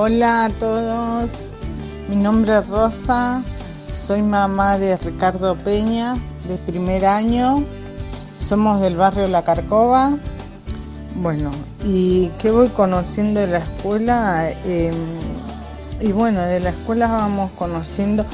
Hola 0.00 0.44
a 0.44 0.48
todos, 0.50 1.50
mi 2.08 2.14
nombre 2.14 2.56
es 2.56 2.68
Rosa, 2.68 3.42
soy 3.90 4.22
mamá 4.22 4.78
de 4.78 4.96
Ricardo 4.96 5.56
Peña, 5.56 6.14
de 6.46 6.54
primer 6.54 7.04
año, 7.04 7.64
somos 8.36 8.80
del 8.80 8.94
barrio 8.94 9.26
La 9.26 9.42
Carcova. 9.42 10.16
Bueno, 11.16 11.50
¿y 11.84 12.28
qué 12.38 12.52
voy 12.52 12.68
conociendo 12.68 13.40
de 13.40 13.48
la 13.48 13.58
escuela? 13.58 14.48
Eh, 14.66 14.92
y 16.00 16.12
bueno, 16.12 16.42
de 16.42 16.60
la 16.60 16.70
escuela 16.70 17.08
vamos 17.08 17.50
conociendo 17.58 18.24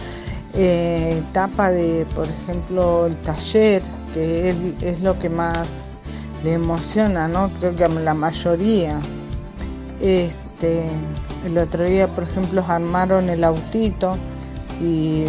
eh, 0.52 1.23
etapa 1.30 1.71
de, 1.71 2.06
por 2.14 2.28
ejemplo, 2.28 3.06
el 3.06 3.16
taller, 3.23 3.80
que 4.12 4.50
es, 4.50 4.56
es 4.83 5.00
lo 5.00 5.18
que 5.18 5.30
más 5.30 5.92
le 6.44 6.52
emociona, 6.52 7.26
¿no? 7.26 7.49
Creo 7.59 7.75
que 7.75 7.85
a 7.85 7.88
la 7.88 8.12
mayoría. 8.12 9.00
Este, 10.02 10.90
el 11.44 11.58
otro 11.58 11.84
día, 11.84 12.08
por 12.08 12.24
ejemplo, 12.24 12.64
armaron 12.66 13.28
el 13.28 13.44
autito 13.44 14.16
y, 14.80 15.24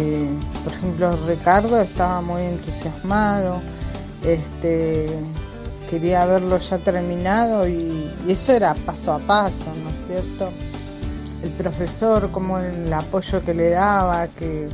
por 0.64 0.72
ejemplo, 0.72 1.16
Ricardo 1.26 1.80
estaba 1.80 2.20
muy 2.20 2.42
entusiasmado, 2.42 3.60
este, 4.24 5.06
quería 5.88 6.24
verlo 6.24 6.58
ya 6.58 6.78
terminado 6.78 7.68
y, 7.68 8.10
eso 8.28 8.52
era 8.52 8.74
paso 8.74 9.12
a 9.12 9.18
paso, 9.18 9.66
¿no 9.84 9.90
es 9.90 10.06
cierto? 10.06 10.50
El 11.42 11.50
profesor, 11.50 12.32
como 12.32 12.58
el 12.58 12.92
apoyo 12.92 13.44
que 13.44 13.54
le 13.54 13.70
daba, 13.70 14.26
que, 14.28 14.68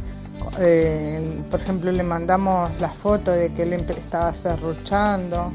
eh, 0.59 1.45
por 1.51 1.61
ejemplo, 1.61 1.93
le 1.93 2.03
mandamos 2.03 2.71
la 2.81 2.89
foto 2.89 3.31
de 3.31 3.53
que 3.53 3.65
él 3.65 3.73
estaba 3.73 4.33
serruchando 4.33 5.53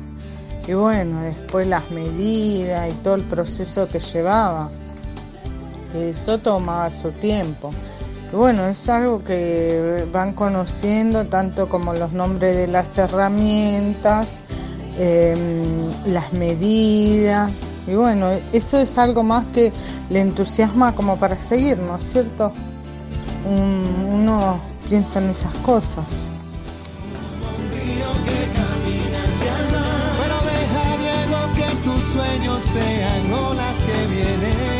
y 0.67 0.73
bueno, 0.73 1.21
después 1.21 1.65
las 1.65 1.89
medidas 1.91 2.89
y 2.89 2.93
todo 2.95 3.15
el 3.15 3.23
proceso 3.23 3.87
que 3.87 3.99
llevaba 3.99 4.69
eso 5.95 6.37
tomaba 6.37 6.89
su 6.89 7.11
tiempo. 7.11 7.71
Bueno, 8.31 8.65
es 8.67 8.89
algo 8.89 9.23
que 9.23 10.05
van 10.11 10.33
conociendo 10.33 11.25
tanto 11.27 11.69
como 11.69 11.93
los 11.93 12.11
nombres 12.11 12.55
de 12.57 12.67
las 12.67 12.97
herramientas, 12.97 14.41
em, 14.99 15.87
las 16.07 16.33
medidas. 16.33 17.51
Y 17.87 17.95
bueno, 17.95 18.27
eso 18.51 18.77
es 18.79 18.97
algo 18.97 19.23
más 19.23 19.45
que 19.53 19.71
le 20.09 20.19
entusiasma 20.19 20.93
como 20.93 21.17
para 21.17 21.39
seguir, 21.39 21.77
¿no 21.77 21.95
es 21.95 22.03
cierto? 22.03 22.51
Un- 23.45 24.09
uno 24.11 24.59
piensa 24.89 25.19
en 25.19 25.29
esas 25.29 25.53
cosas. 25.63 26.29
Pero 30.19 30.37
deja 30.51 30.97
Diego 30.97 31.39
que 31.55 31.75
tus 31.85 32.03
sueños 32.11 32.59
sean 32.63 33.33
olas 33.33 33.77
que 33.77 34.07
vienen 34.13 34.76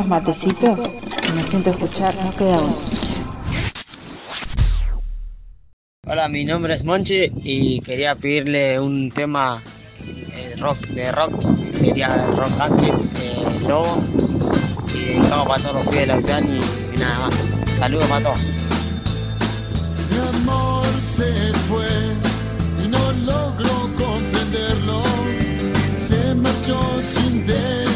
Unos 0.00 0.08
matecitos 0.08 0.78
me 1.34 1.44
siento 1.44 1.68
a 1.68 1.72
escuchar, 1.72 2.14
no 2.24 2.34
queda 2.34 2.58
uno. 2.58 2.74
Hola, 6.06 6.26
mi 6.30 6.46
nombre 6.46 6.72
es 6.72 6.84
Monchi 6.84 7.30
y 7.44 7.80
quería 7.82 8.14
pedirle 8.14 8.80
un 8.80 9.10
tema 9.10 9.60
eh, 10.06 10.56
rock, 10.58 10.78
de 10.86 11.12
rock, 11.12 11.34
quería 11.78 12.08
rock 12.08 12.56
country, 12.56 12.90
de 12.90 13.68
Lobo, 13.68 14.02
y 14.94 14.98
dedicado 15.00 15.44
para 15.44 15.62
todos 15.62 15.74
los 15.74 15.88
pibes 15.88 16.00
de 16.00 16.06
la 16.06 16.20
ciudad 16.22 16.42
y, 16.44 16.94
y 16.94 16.98
nada 16.98 17.18
más. 17.18 17.34
Saludos 17.78 18.06
para 18.06 18.22
todos. 18.22 18.40
Mi 20.10 20.38
amor 20.38 20.86
se 21.04 21.52
fue 21.68 21.86
y 22.82 22.88
no 22.88 23.12
logro 23.26 23.90
comprenderlo. 23.98 25.02
Se 25.98 26.34
marchó 26.36 26.80
sin 27.02 27.46
decirme 27.46 27.89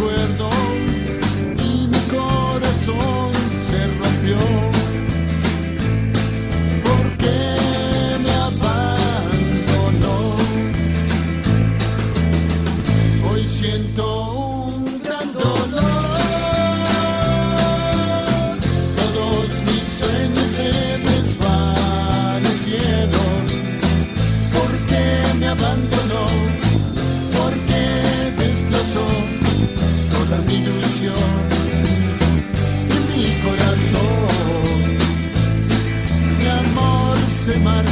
su 0.00 0.29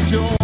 se 0.08 0.37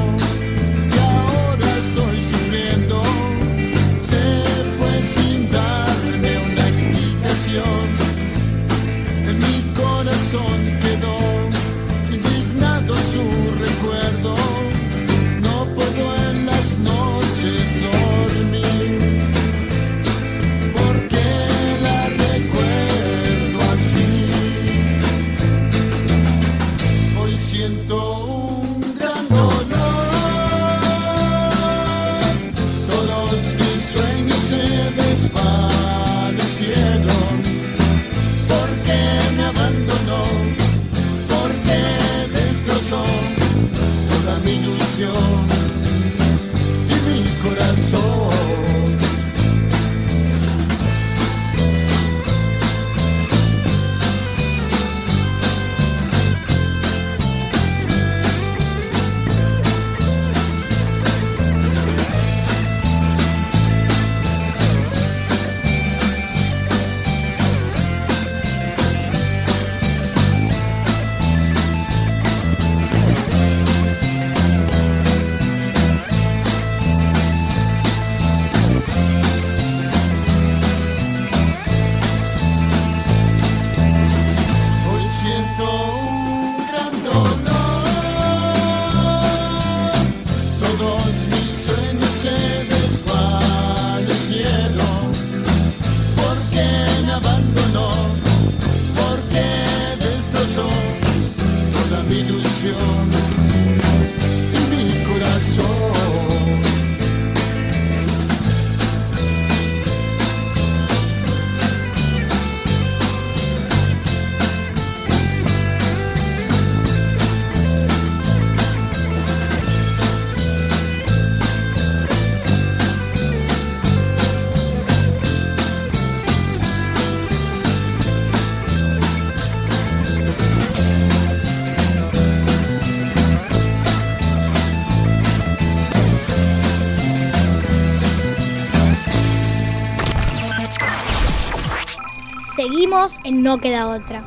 En 143.25 143.43
No 143.43 143.59
Queda 143.59 143.89
Otra. 143.89 144.25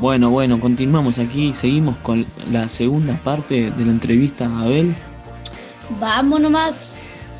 Bueno, 0.00 0.30
bueno, 0.30 0.60
continuamos 0.60 1.18
aquí, 1.18 1.54
seguimos 1.54 1.96
con 1.98 2.26
la 2.50 2.68
segunda 2.68 3.18
parte 3.22 3.70
de 3.70 3.84
la 3.84 3.90
entrevista 3.92 4.46
a 4.46 4.62
Abel. 4.62 4.94
Vamos 5.98 6.40
nomás. 6.40 7.34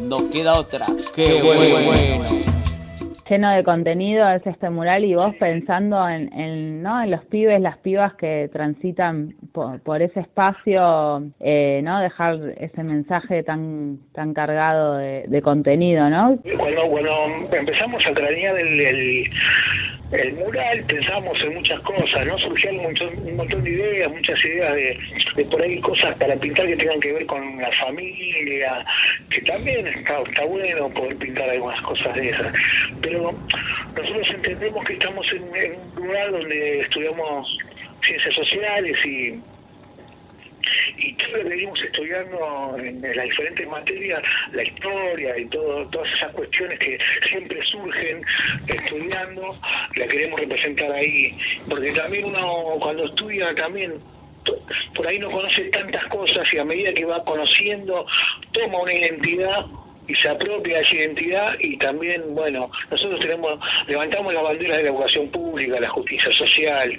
No 0.00 0.30
queda 0.30 0.58
otra. 0.58 0.86
Qué 1.14 1.42
bueno. 1.42 2.55
Lleno 3.28 3.50
de 3.50 3.64
contenido 3.64 4.28
es 4.30 4.46
este 4.46 4.70
mural 4.70 5.04
y 5.04 5.14
vos 5.14 5.34
pensando 5.36 6.08
en, 6.08 6.32
en, 6.32 6.82
¿no? 6.82 7.02
en 7.02 7.10
los 7.10 7.24
pibes, 7.26 7.60
las 7.60 7.78
pibas 7.78 8.14
que 8.14 8.48
transitan 8.52 9.34
por, 9.52 9.80
por 9.80 10.02
ese 10.02 10.20
espacio, 10.20 11.22
eh, 11.40 11.80
¿no? 11.82 12.00
Dejar 12.00 12.38
ese 12.58 12.82
mensaje 12.82 13.42
tan 13.42 13.98
tan 14.12 14.34
cargado 14.34 14.96
de, 14.98 15.42
contenido, 15.42 16.08
¿no? 16.08 16.38
Cuando, 16.58 16.88
cuando 16.88 17.12
empezamos 17.52 18.04
a 18.06 18.12
cranear 18.12 18.58
el, 18.58 18.80
el, 18.80 19.30
el 20.12 20.34
mural 20.34 20.84
pensamos 20.84 21.36
en 21.42 21.54
muchas 21.54 21.80
cosas, 21.80 22.26
¿no? 22.26 22.36
Un 22.36 22.82
montón, 22.82 23.18
un 23.18 23.36
montón 23.36 23.64
de 23.64 23.70
ideas, 23.70 24.10
muchas 24.10 24.44
ideas 24.44 24.74
de, 24.74 24.98
de 25.36 25.44
por 25.46 25.60
ahí 25.60 25.80
cosas 25.80 26.16
para 26.16 26.36
pintar 26.36 26.66
que 26.66 26.76
tengan 26.76 27.00
que 27.00 27.12
ver 27.12 27.26
con 27.26 27.60
la 27.60 27.70
familia, 27.72 28.84
que 29.30 29.40
también 29.42 29.86
está, 29.86 30.20
está 30.22 30.44
bueno 30.44 30.88
poder 30.90 31.16
pintar 31.16 31.50
algunas 31.50 31.80
cosas 31.82 32.14
de 32.14 32.30
esas. 32.30 32.52
Pero 33.02 33.15
nosotros 33.16 34.28
entendemos 34.34 34.84
que 34.84 34.92
estamos 34.94 35.26
en, 35.32 35.42
un 35.42 36.06
lugar 36.06 36.30
donde 36.30 36.80
estudiamos 36.80 37.58
ciencias 38.02 38.34
sociales 38.34 38.96
y 39.04 39.40
y 40.98 41.12
todo 41.14 41.36
lo 41.36 41.42
que 41.42 41.48
venimos 41.48 41.82
estudiando 41.82 42.76
en 42.78 43.02
las 43.02 43.24
diferentes 43.24 43.68
materias, 43.68 44.22
la 44.52 44.62
historia 44.62 45.38
y 45.38 45.46
todo, 45.46 45.86
todas 45.90 46.12
esas 46.12 46.32
cuestiones 46.32 46.78
que 46.78 46.98
siempre 47.28 47.64
surgen 47.66 48.22
estudiando, 48.66 49.58
la 49.94 50.08
queremos 50.08 50.40
representar 50.40 50.90
ahí, 50.92 51.36
porque 51.68 51.92
también 51.92 52.24
uno 52.26 52.78
cuando 52.80 53.04
estudia 53.04 53.54
también 53.54 53.94
por 54.94 55.06
ahí 55.06 55.18
no 55.18 55.30
conoce 55.30 55.64
tantas 55.64 56.04
cosas 56.06 56.46
y 56.52 56.58
a 56.58 56.64
medida 56.64 56.92
que 56.94 57.04
va 57.04 57.24
conociendo 57.24 58.06
toma 58.52 58.82
una 58.82 58.92
identidad 58.92 59.66
y 60.08 60.14
se 60.14 60.28
apropia 60.28 60.80
esa 60.80 60.94
identidad 60.94 61.52
y 61.60 61.76
también, 61.78 62.22
bueno, 62.34 62.70
nosotros 62.90 63.20
tenemos, 63.20 63.58
levantamos 63.86 64.32
la 64.32 64.42
bandera 64.42 64.76
de 64.76 64.84
la 64.84 64.90
educación 64.90 65.28
pública, 65.28 65.80
la 65.80 65.88
justicia 65.88 66.32
social 66.32 66.96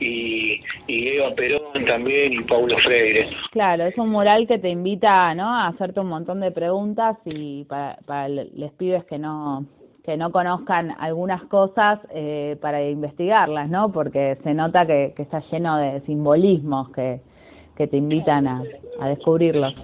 y, 0.00 0.60
y 0.86 1.08
Eva 1.08 1.34
Perón 1.34 1.84
también 1.86 2.32
y 2.32 2.42
Paulo 2.42 2.76
Freire. 2.78 3.28
Claro, 3.50 3.84
es 3.84 3.96
un 3.98 4.10
mural 4.10 4.46
que 4.46 4.58
te 4.58 4.68
invita, 4.68 5.34
¿no? 5.34 5.48
A 5.48 5.68
hacerte 5.68 6.00
un 6.00 6.08
montón 6.08 6.40
de 6.40 6.50
preguntas 6.50 7.16
y 7.24 7.64
para, 7.64 7.98
para 8.06 8.28
los 8.28 8.72
pibes 8.78 9.04
que 9.04 9.18
no 9.18 9.66
que 10.04 10.16
no 10.16 10.30
conozcan 10.30 10.94
algunas 11.00 11.42
cosas 11.46 11.98
eh, 12.14 12.56
para 12.60 12.80
investigarlas, 12.88 13.68
¿no? 13.68 13.90
Porque 13.90 14.38
se 14.44 14.54
nota 14.54 14.86
que, 14.86 15.12
que 15.16 15.22
está 15.22 15.40
lleno 15.50 15.78
de 15.78 16.00
simbolismos 16.02 16.90
que, 16.90 17.20
que 17.76 17.86
te 17.86 17.96
invitan 17.96 18.46
a, 18.46 18.62
a 19.00 19.08
descubrirlos. 19.08 19.74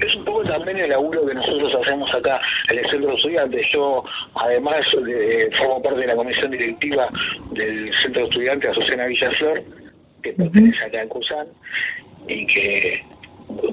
Es 0.00 0.16
un 0.16 0.24
poco 0.24 0.44
también 0.44 0.78
el 0.78 0.90
laburo 0.90 1.26
que 1.26 1.34
nosotros 1.34 1.74
hacemos 1.82 2.12
acá 2.14 2.40
en 2.68 2.78
el 2.78 2.90
Centro 2.90 3.10
de 3.10 3.16
Estudiantes. 3.16 3.66
Yo, 3.72 4.04
además, 4.34 4.84
de, 5.04 5.50
formo 5.58 5.82
parte 5.82 6.00
de 6.00 6.06
la 6.06 6.16
comisión 6.16 6.50
directiva 6.50 7.08
del 7.52 7.92
Centro 8.02 8.22
de 8.22 8.28
Estudiantes 8.28 8.70
Azucena 8.70 9.06
Villaflor, 9.06 9.62
que 10.22 10.32
pertenece 10.32 10.84
acá 10.84 11.00
al 11.00 11.08
CUSAN, 11.08 11.46
y 12.28 12.46
que 12.46 13.02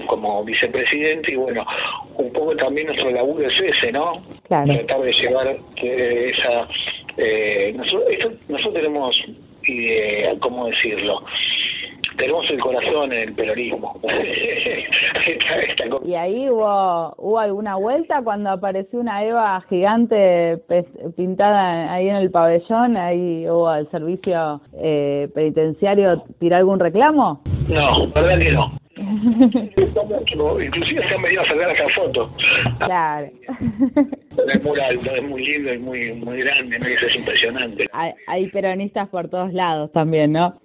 como 0.08 0.43
vicepresidente 0.43 1.34
y 1.34 1.36
bueno, 1.36 1.65
un 2.15 2.32
poco 2.34 2.56
también 2.56 2.88
nuestro 2.88 3.12
laburo 3.12 3.47
es 3.47 3.60
ese, 3.60 3.91
¿no? 3.91 4.23
Claro. 4.47 4.73
Tratar 4.73 5.02
de 5.02 5.13
llevar 5.13 5.58
que 5.76 6.30
esa... 6.30 6.67
Eh, 7.17 7.73
nosotros, 7.76 8.04
esto, 8.10 8.32
nosotros 8.47 8.73
tenemos, 8.76 9.15
eh, 9.67 10.36
¿cómo 10.39 10.67
decirlo? 10.67 11.23
Tenemos 12.17 12.49
el 12.49 12.60
corazón 12.60 13.13
en 13.13 13.30
el 13.30 13.34
peronismo. 13.34 13.99
esta, 14.03 15.60
esta 15.60 15.86
¿Y 16.06 16.15
ahí 16.15 16.49
hubo, 16.49 17.13
hubo 17.17 17.39
alguna 17.39 17.75
vuelta 17.75 18.21
cuando 18.23 18.49
apareció 18.49 18.99
una 18.99 19.23
Eva 19.23 19.63
gigante 19.69 20.60
pintada 21.15 21.93
ahí 21.93 22.10
en 22.10 22.17
el 22.17 22.32
pabellón? 22.32 22.97
¿Ahí 22.97 23.47
hubo 23.47 23.69
al 23.69 23.89
servicio 23.91 24.62
eh, 24.73 25.30
penitenciario 25.34 26.23
tirar 26.39 26.60
algún 26.60 26.80
reclamo? 26.80 27.41
No, 27.67 28.08
verdad 28.08 28.39
que 28.39 28.51
no. 28.51 28.71
Inclusive 30.60 31.08
se 31.08 31.15
han 31.15 31.21
venido 31.21 31.43
a 31.43 31.47
sacar 31.47 31.69
esa 31.69 31.89
foto. 31.89 32.32
Claro. 32.86 33.27
El 34.47 34.63
mural 34.63 34.99
es 35.08 35.23
muy 35.23 35.45
lindo 35.45 35.73
y 35.73 35.77
muy 35.77 36.13
muy 36.13 36.39
grande, 36.41 36.80
¿no? 36.80 36.88
es 36.88 37.15
impresionante. 37.15 37.86
Hay, 37.93 38.13
hay 38.25 38.47
peronistas 38.49 39.08
por 39.10 39.30
todos 39.30 39.53
lados 39.53 39.91
también, 39.91 40.32
¿no? 40.32 40.60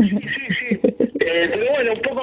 Sí, 0.00 0.18
sí. 0.58 0.80
Eh, 0.82 1.48
pero 1.52 1.70
bueno, 1.72 1.92
un 1.92 2.00
poco 2.00 2.22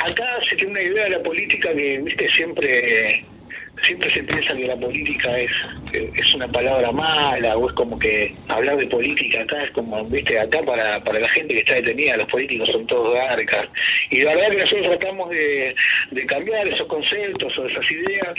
acá 0.00 0.26
se 0.48 0.56
tiene 0.56 0.72
una 0.72 0.82
idea 0.82 1.04
de 1.04 1.10
la 1.10 1.22
política 1.22 1.72
que, 1.72 1.98
viste, 1.98 2.28
siempre 2.30 3.24
siempre 3.86 4.12
se 4.12 4.24
piensa 4.24 4.56
que 4.56 4.66
la 4.66 4.76
política 4.76 5.38
es 5.38 5.50
es 5.92 6.34
una 6.34 6.48
palabra 6.48 6.90
mala 6.90 7.56
o 7.56 7.68
es 7.68 7.74
como 7.74 7.96
que 7.98 8.34
hablar 8.48 8.76
de 8.76 8.86
política 8.88 9.42
acá 9.42 9.64
es 9.64 9.70
como, 9.70 10.04
viste, 10.06 10.38
acá 10.38 10.62
para, 10.62 11.02
para 11.04 11.20
la 11.20 11.28
gente 11.28 11.54
que 11.54 11.60
está 11.60 11.74
detenida 11.74 12.16
los 12.16 12.28
políticos 12.28 12.68
son 12.72 12.86
todos 12.86 13.14
garcas. 13.14 13.68
Y 14.10 14.22
la 14.22 14.34
verdad 14.34 14.50
que 14.50 14.62
nosotros 14.62 14.98
tratamos 14.98 15.30
de, 15.30 15.74
de 16.10 16.26
cambiar 16.26 16.66
esos 16.66 16.86
conceptos 16.88 17.56
o 17.56 17.66
esas 17.66 17.90
ideas 17.90 18.34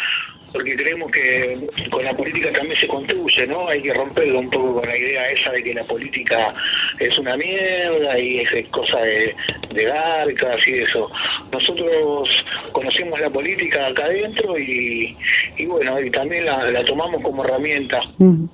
porque 0.51 0.75
creemos 0.75 1.11
que 1.11 1.67
con 1.91 2.03
la 2.03 2.13
política 2.13 2.51
también 2.53 2.79
se 2.79 2.87
construye, 2.87 3.47
¿no? 3.47 3.67
Hay 3.67 3.81
que 3.81 3.93
romperlo 3.93 4.39
un 4.39 4.49
poco 4.49 4.79
con 4.79 4.89
la 4.89 4.97
idea 4.97 5.29
esa 5.31 5.51
de 5.51 5.63
que 5.63 5.73
la 5.73 5.83
política 5.83 6.53
es 6.99 7.17
una 7.17 7.37
mierda 7.37 8.19
y 8.19 8.39
es 8.39 8.67
cosa 8.69 8.99
de, 9.01 9.35
de 9.73 9.83
garcas 9.83 10.67
y 10.67 10.79
eso. 10.79 11.09
Nosotros 11.51 12.29
conocemos 12.71 13.19
la 13.19 13.29
política 13.29 13.87
acá 13.87 14.05
adentro 14.05 14.57
y, 14.57 15.15
y 15.57 15.65
bueno, 15.65 15.99
y 15.99 16.09
también 16.11 16.45
la, 16.45 16.69
la 16.71 16.83
tomamos 16.85 17.21
como 17.21 17.43
herramienta 17.43 18.01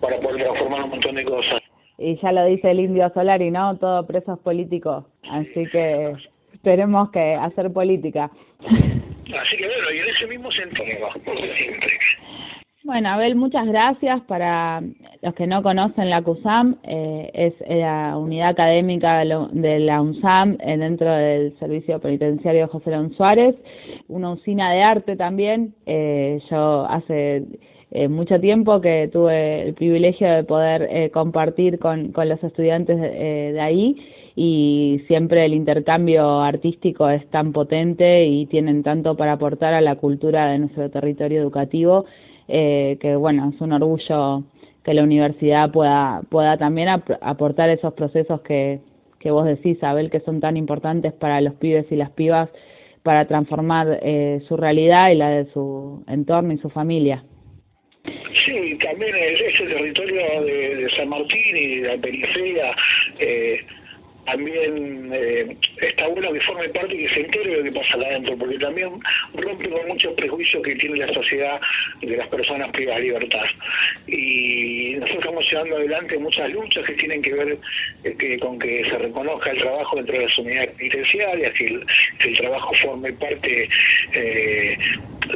para 0.01 0.17
poder 0.19 0.43
transformar 0.43 0.83
un 0.83 0.89
montón 0.91 1.15
de 1.15 1.23
cosas. 1.23 1.61
Y 1.97 2.17
ya 2.21 2.31
lo 2.31 2.45
dice 2.45 2.71
el 2.71 2.81
indio 2.81 3.09
Solari, 3.13 3.51
¿no? 3.51 3.77
Todo 3.77 4.05
presos 4.05 4.37
políticos. 4.39 5.05
Así 5.29 5.65
que 5.71 6.13
esperemos 6.53 7.09
que 7.11 7.35
hacer 7.35 7.71
política. 7.71 8.29
Así 9.33 9.57
que 9.57 9.65
bueno, 9.65 9.91
y 9.91 9.99
en 9.99 10.09
ese 10.15 10.27
mismo 10.27 10.51
sentido, 10.51 11.09
siempre. 11.57 11.97
Bueno, 12.83 13.09
Abel, 13.09 13.35
muchas 13.35 13.65
gracias. 13.65 14.21
Para 14.21 14.83
los 15.23 15.33
que 15.33 15.47
no 15.47 15.63
conocen 15.63 16.11
la 16.11 16.21
CUSAM, 16.21 16.77
eh, 16.83 17.31
es 17.33 17.53
la 17.67 18.15
unidad 18.15 18.49
académica 18.49 19.19
de 19.19 19.79
la 19.79 20.01
UNSAM 20.01 20.57
eh, 20.59 20.77
dentro 20.77 21.11
del 21.11 21.57
Servicio 21.57 21.99
Penitenciario 21.99 22.67
José 22.67 22.91
León 22.91 23.11
Suárez, 23.15 23.55
una 24.07 24.33
usina 24.33 24.71
de 24.71 24.83
arte 24.83 25.15
también. 25.15 25.73
Eh, 25.87 26.39
yo 26.51 26.85
hace 26.87 27.45
eh, 27.89 28.07
mucho 28.07 28.39
tiempo 28.39 28.81
que 28.81 29.09
tuve 29.11 29.63
el 29.63 29.73
privilegio 29.73 30.29
de 30.29 30.43
poder 30.43 30.87
eh, 30.91 31.09
compartir 31.11 31.79
con, 31.79 32.11
con 32.11 32.27
los 32.27 32.43
estudiantes 32.43 32.99
de, 32.99 33.07
eh, 33.07 33.53
de 33.53 33.61
ahí 33.61 33.95
y 34.35 35.01
siempre 35.07 35.45
el 35.45 35.53
intercambio 35.53 36.41
artístico 36.41 37.09
es 37.09 37.25
tan 37.29 37.53
potente 37.53 38.25
y 38.25 38.45
tienen 38.47 38.83
tanto 38.83 39.15
para 39.15 39.33
aportar 39.33 39.73
a 39.73 39.81
la 39.81 39.95
cultura 39.95 40.47
de 40.47 40.59
nuestro 40.59 40.89
territorio 40.89 41.41
educativo 41.41 42.05
eh, 42.47 42.97
que 42.99 43.15
bueno 43.15 43.51
es 43.53 43.61
un 43.61 43.71
orgullo 43.71 44.43
que 44.83 44.93
la 44.93 45.03
universidad 45.03 45.71
pueda 45.71 46.21
pueda 46.29 46.57
también 46.57 46.89
ap 46.89 47.09
aportar 47.21 47.69
esos 47.69 47.93
procesos 47.93 48.41
que 48.41 48.81
que 49.19 49.31
vos 49.31 49.45
decís 49.45 49.81
Abel 49.83 50.11
que 50.11 50.19
son 50.19 50.41
tan 50.41 50.57
importantes 50.57 51.13
para 51.13 51.39
los 51.39 51.53
pibes 51.55 51.89
y 51.89 51.95
las 51.95 52.11
pibas 52.11 52.49
para 53.05 53.25
transformar 53.27 53.99
eh, 54.01 54.41
su 54.47 54.57
realidad 54.57 55.11
y 55.11 55.15
la 55.15 55.29
de 55.29 55.45
su 55.53 56.03
entorno 56.07 56.53
y 56.53 56.57
su 56.57 56.71
familia. 56.71 57.23
Sí, 58.03 58.77
también 58.83 59.15
es, 59.15 59.41
ese 59.41 59.67
territorio 59.67 60.41
de, 60.41 60.75
de 60.75 60.89
San 60.97 61.09
Martín 61.09 61.55
y 61.55 61.81
de 61.81 61.87
la 61.87 62.01
periferia. 62.01 62.75
Eh, 63.19 63.59
también 64.25 65.11
eh, 65.13 65.55
está 65.81 66.07
bueno 66.07 66.33
que 66.33 66.39
forme 66.41 66.69
parte 66.69 66.95
y 66.95 67.05
que 67.05 67.13
se 67.13 67.19
entere 67.21 67.49
de 67.49 67.57
lo 67.57 67.63
que 67.63 67.79
pasa 67.79 67.93
adentro, 67.95 68.37
porque 68.37 68.57
también 68.57 68.89
rompe 69.33 69.69
con 69.69 69.87
muchos 69.87 70.13
prejuicios 70.13 70.63
que 70.63 70.75
tiene 70.75 70.97
la 70.97 71.13
sociedad 71.13 71.59
de 72.01 72.17
las 72.17 72.27
personas 72.27 72.71
privadas 72.71 73.01
de 73.01 73.07
libertad. 73.07 73.45
Y 74.07 74.95
nosotros 74.95 75.19
estamos 75.19 75.51
llevando 75.51 75.75
adelante 75.77 76.17
muchas 76.17 76.49
luchas 76.51 76.85
que 76.85 76.93
tienen 76.93 77.21
que 77.21 77.33
ver 77.33 77.57
eh, 78.03 78.15
que, 78.17 78.39
con 78.39 78.59
que 78.59 78.83
se 78.89 78.97
reconozca 78.97 79.51
el 79.51 79.57
trabajo 79.59 79.95
dentro 79.97 80.17
de 80.17 80.25
las 80.25 80.37
unidades 80.37 80.71
penitenciarias, 80.71 81.53
que 81.53 81.67
el, 81.67 81.85
que 82.19 82.29
el 82.29 82.37
trabajo 82.37 82.73
forme 82.81 83.13
parte 83.13 83.69
eh, 84.13 84.74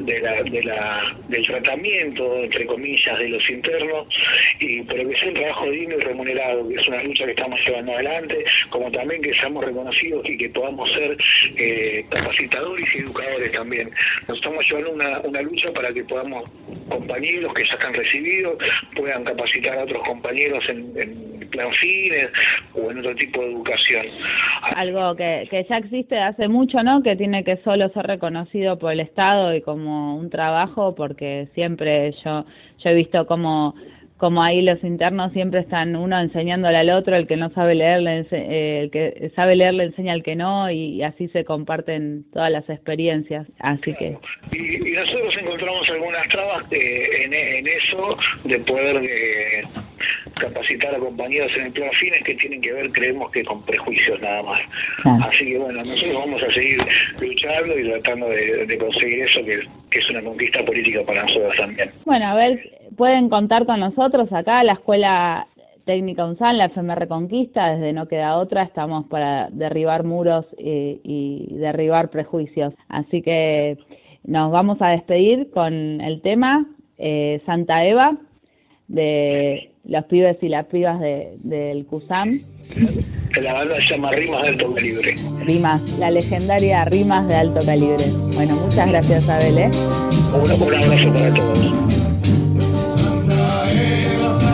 de 0.10 0.20
la, 0.22 0.44
de 0.44 0.64
la, 0.64 1.16
del 1.28 1.46
tratamiento, 1.46 2.44
entre 2.44 2.66
comillas, 2.66 3.20
de 3.20 3.30
los 3.30 3.50
internos, 3.50 4.08
y 4.60 4.82
pero 4.84 5.08
que 5.08 5.16
sea 5.18 5.30
un 5.30 5.34
trabajo 5.36 5.70
digno 5.70 5.96
y 5.98 6.02
remunerado, 6.02 6.68
que 6.68 6.76
es 6.76 6.88
una 6.88 7.04
lucha 7.04 7.26
que 7.26 7.32
estamos 7.32 7.60
llevando 7.66 7.94
adelante, 7.94 8.44
como 8.70 8.92
también 8.92 9.22
que 9.22 9.34
seamos 9.36 9.64
reconocidos 9.64 10.28
y 10.28 10.38
que 10.38 10.50
podamos 10.50 10.92
ser 10.94 11.18
eh, 11.58 12.06
capacitadores 12.10 12.88
y 12.96 13.00
educadores 13.00 13.52
también. 13.52 13.92
Nos 14.28 14.38
estamos 14.38 14.66
llevando 14.68 14.92
una, 14.92 15.20
una 15.20 15.42
lucha 15.42 15.72
para 15.74 15.94
que 15.94 16.04
podamos, 16.04 16.44
compañeros 16.90 17.54
que 17.54 17.66
ya 17.66 17.74
están 17.74 17.94
recibidos, 17.94 18.58
puedan 18.96 19.24
capacitar 19.24 19.78
a 19.78 19.84
otros 19.84 20.04
compañeros 20.04 20.64
en, 20.70 20.92
en 20.98 21.50
plan 21.50 21.72
fines 21.74 22.30
o 22.74 22.92
en 22.92 23.00
otro 23.00 23.16
tipo 23.16 23.42
de 23.42 23.52
educación. 23.52 24.06
Algo 24.76 25.16
que, 25.16 25.48
que 25.50 25.66
ya 25.70 25.78
existe 25.78 26.18
hace 26.18 26.48
mucho, 26.48 26.84
¿no? 26.84 27.02
Que 27.04 27.16
tiene 27.16 27.44
que 27.44 27.58
solo 27.58 27.90
ser 27.90 28.06
reconocido 28.08 28.78
por 28.78 28.92
el 28.94 29.00
Estado 29.00 29.56
y 29.56 29.62
como 29.62 29.99
un 30.00 30.30
trabajo, 30.30 30.96
porque 30.96 31.50
siempre 31.54 32.12
yo, 32.24 32.46
yo 32.80 32.90
he 32.90 32.94
visto 32.94 33.26
como 33.26 33.76
como 34.20 34.44
ahí 34.44 34.62
los 34.62 34.84
internos 34.84 35.32
siempre 35.32 35.62
están 35.62 35.96
uno 35.96 36.20
enseñándole 36.20 36.78
al 36.78 36.90
otro, 36.90 37.16
el 37.16 37.26
que 37.26 37.38
no 37.38 37.50
sabe 37.52 37.74
leer, 37.74 38.02
le 38.02 38.20
ense- 38.24 38.46
eh, 38.50 38.82
el 38.84 38.92
que 38.92 39.32
sabe 39.36 39.56
leer 39.56 39.74
le 39.74 39.86
enseña 39.86 40.12
al 40.14 40.24
que 40.24 40.36
no 40.36 40.70
y, 40.70 41.02
así 41.04 41.30
se 41.30 41.46
comparten 41.46 42.26
todas 42.34 42.52
las 42.52 42.70
experiencias. 42.70 43.48
Así 43.60 43.94
que 43.96 44.18
Y, 44.52 44.90
y 44.90 44.92
nosotros 44.92 45.34
encontramos 45.42 45.90
algunas 45.90 46.28
trabas 46.28 46.64
eh, 46.72 47.24
en, 47.24 47.34
en 47.34 47.66
eso 47.68 48.18
de 48.44 48.60
poder 48.60 48.98
eh, 49.10 49.64
capacitar 50.40 50.94
a 50.96 51.00
compañeros 51.00 51.52
en 51.58 51.68
el 51.68 51.72
plan 51.72 51.90
fines 52.00 52.24
que 52.24 52.36
tienen 52.36 52.62
que 52.62 52.74
ver, 52.74 52.92
creemos 52.92 53.32
que 53.32 53.44
con 53.44 53.66
prejuicios 53.66 54.22
nada 54.22 54.44
más. 54.44 54.60
Así 55.28 55.46
que 55.46 55.58
bueno, 55.58 55.84
nosotros 55.84 56.14
vamos 56.16 56.44
a 56.44 56.54
seguir 56.54 56.80
luchando 57.20 57.80
y 57.80 57.90
tratando 57.90 58.30
de, 58.30 58.66
de 58.66 58.78
conseguir 58.78 59.24
eso 59.24 59.44
que, 59.46 59.60
que 59.92 60.00
es 60.00 60.10
una 60.10 60.22
conquista 60.22 60.60
política 60.66 61.04
para 61.06 61.24
nosotros 61.24 61.56
también. 61.58 61.92
Bueno, 62.06 62.26
a 62.28 62.36
ver, 62.36 62.60
pueden 63.00 63.30
contar 63.30 63.66
con 63.66 63.80
nosotros 63.80 64.28
acá, 64.34 64.62
la 64.66 64.74
Escuela 64.74 65.48
Técnica 65.86 66.26
UNSAN, 66.26 66.58
la 66.58 66.66
FM 66.66 66.96
Reconquista, 66.96 67.72
desde 67.72 67.94
No 67.94 68.10
Queda 68.10 68.38
Otra, 68.38 68.64
estamos 68.64 69.06
para 69.08 69.48
derribar 69.52 70.04
muros 70.04 70.46
y, 70.58 71.00
y 71.02 71.56
derribar 71.56 72.10
prejuicios. 72.10 72.74
Así 72.90 73.22
que 73.22 73.78
nos 74.26 74.52
vamos 74.52 74.82
a 74.82 74.90
despedir 74.90 75.50
con 75.50 76.02
el 76.02 76.22
tema 76.22 76.66
eh, 76.98 77.42
Santa 77.46 77.86
Eva, 77.86 78.18
de 78.90 79.72
los 79.86 80.04
pibes 80.06 80.36
y 80.42 80.50
las 80.50 80.66
pibas 80.66 81.00
de, 81.00 81.38
del 81.40 81.86
CUSAM. 81.86 82.38
La 83.42 83.54
banda 83.54 83.76
se 83.76 83.94
llama 83.94 84.12
Rimas 84.12 84.42
de 84.42 84.48
Alto 84.50 84.74
Calibre. 84.74 85.16
Rimas, 85.46 86.00
la 86.00 86.12
legendaria 86.12 86.84
Rimas 86.84 87.30
de 87.30 87.36
Alto 87.36 87.62
Calibre. 87.66 88.04
Bueno, 88.36 88.56
muchas 88.56 88.90
gracias, 88.90 89.30
Abel. 89.30 89.58
¿eh? 89.58 89.72
Un, 90.34 90.68
un 90.68 90.74
abrazo 90.76 91.14
para 91.14 91.34
todos. 91.34 91.99
Santa 93.70 94.49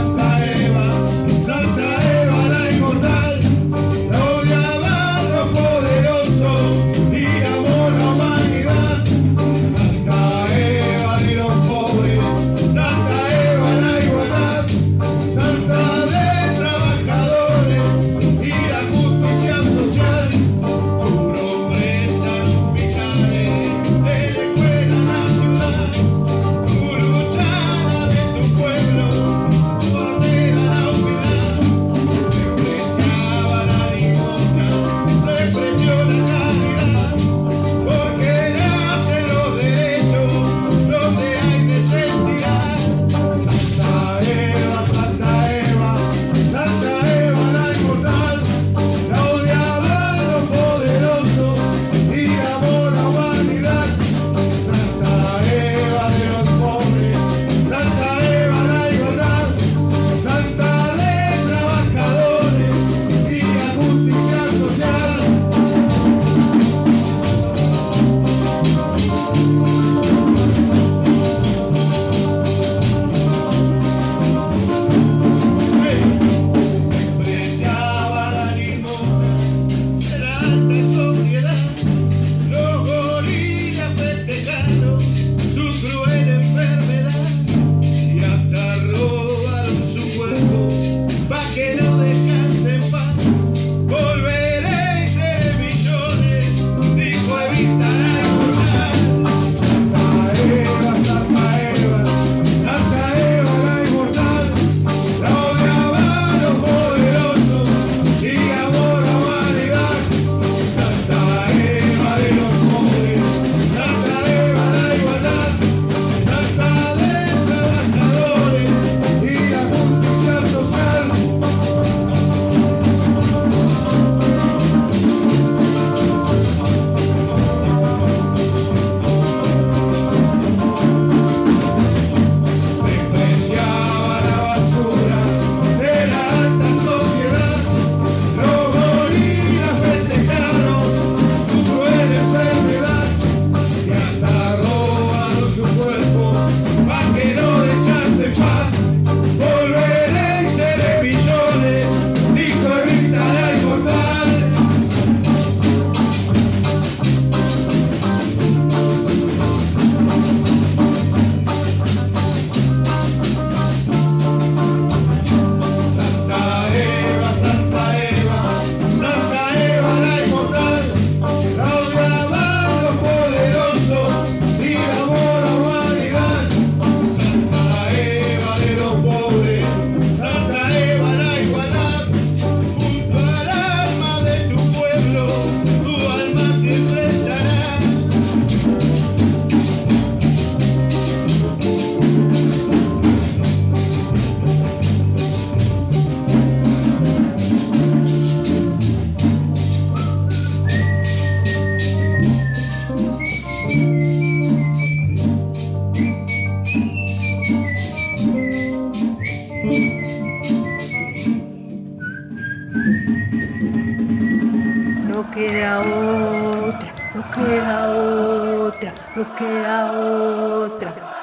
no 215.25 215.31
queda 215.31 215.81
otra, 215.81 216.95
no 217.15 217.31
queda 217.31 217.89
otra, 217.89 218.95
no 219.15 219.35
queda 219.35 219.91
otra. 219.91 221.19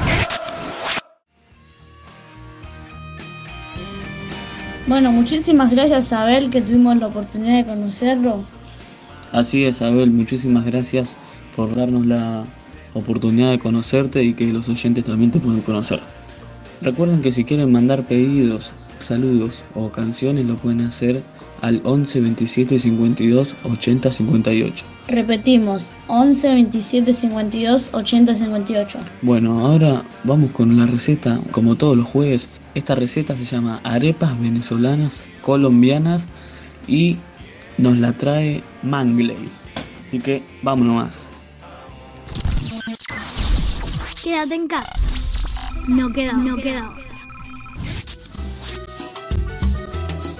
Bueno, 4.86 5.12
muchísimas 5.12 5.70
gracias 5.70 6.12
Abel 6.12 6.50
que 6.50 6.60
tuvimos 6.60 6.96
la 6.96 7.06
oportunidad 7.06 7.58
de 7.58 7.66
conocerlo. 7.66 8.44
Así 9.30 9.64
es, 9.64 9.80
Abel, 9.80 10.10
muchísimas 10.10 10.64
gracias 10.66 11.16
por 11.56 11.74
darnos 11.74 12.04
la 12.04 12.44
oportunidad 12.94 13.50
de 13.50 13.58
conocerte 13.58 14.22
y 14.22 14.34
que 14.34 14.52
los 14.52 14.68
oyentes 14.68 15.04
también 15.04 15.30
te 15.30 15.40
puedan 15.40 15.62
conocer. 15.62 16.00
Recuerden 16.82 17.22
que 17.22 17.30
si 17.30 17.44
quieren 17.44 17.70
mandar 17.70 18.04
pedidos, 18.04 18.74
saludos 18.98 19.64
o 19.74 19.90
canciones 19.90 20.44
lo 20.44 20.56
pueden 20.56 20.82
hacer 20.82 21.22
al 21.62 21.80
11 21.84 22.20
27 22.20 22.78
52 22.78 23.56
80 23.64 24.12
58. 24.12 24.84
Repetimos, 25.08 25.92
11 26.08 26.54
27 26.54 27.12
52 27.14 27.94
80 27.94 28.34
58. 28.34 28.98
Bueno, 29.22 29.60
ahora 29.60 30.02
vamos 30.24 30.50
con 30.50 30.76
la 30.76 30.86
receta, 30.86 31.38
como 31.52 31.76
todos 31.76 31.96
los 31.96 32.06
jueves. 32.06 32.48
Esta 32.74 32.94
receta 32.94 33.36
se 33.36 33.44
llama 33.44 33.80
arepas 33.84 34.38
venezolanas 34.40 35.28
colombianas 35.40 36.28
y 36.86 37.16
nos 37.78 37.96
la 37.96 38.12
trae 38.12 38.62
Mangley. 38.82 39.48
Así 40.00 40.18
que 40.18 40.42
vámonos 40.62 40.94
más. 40.96 41.26
Quédate 44.22 44.54
en 44.54 44.68
casa. 44.68 44.92
No 45.88 46.12
queda, 46.12 46.32
no 46.32 46.56
queda 46.56 47.01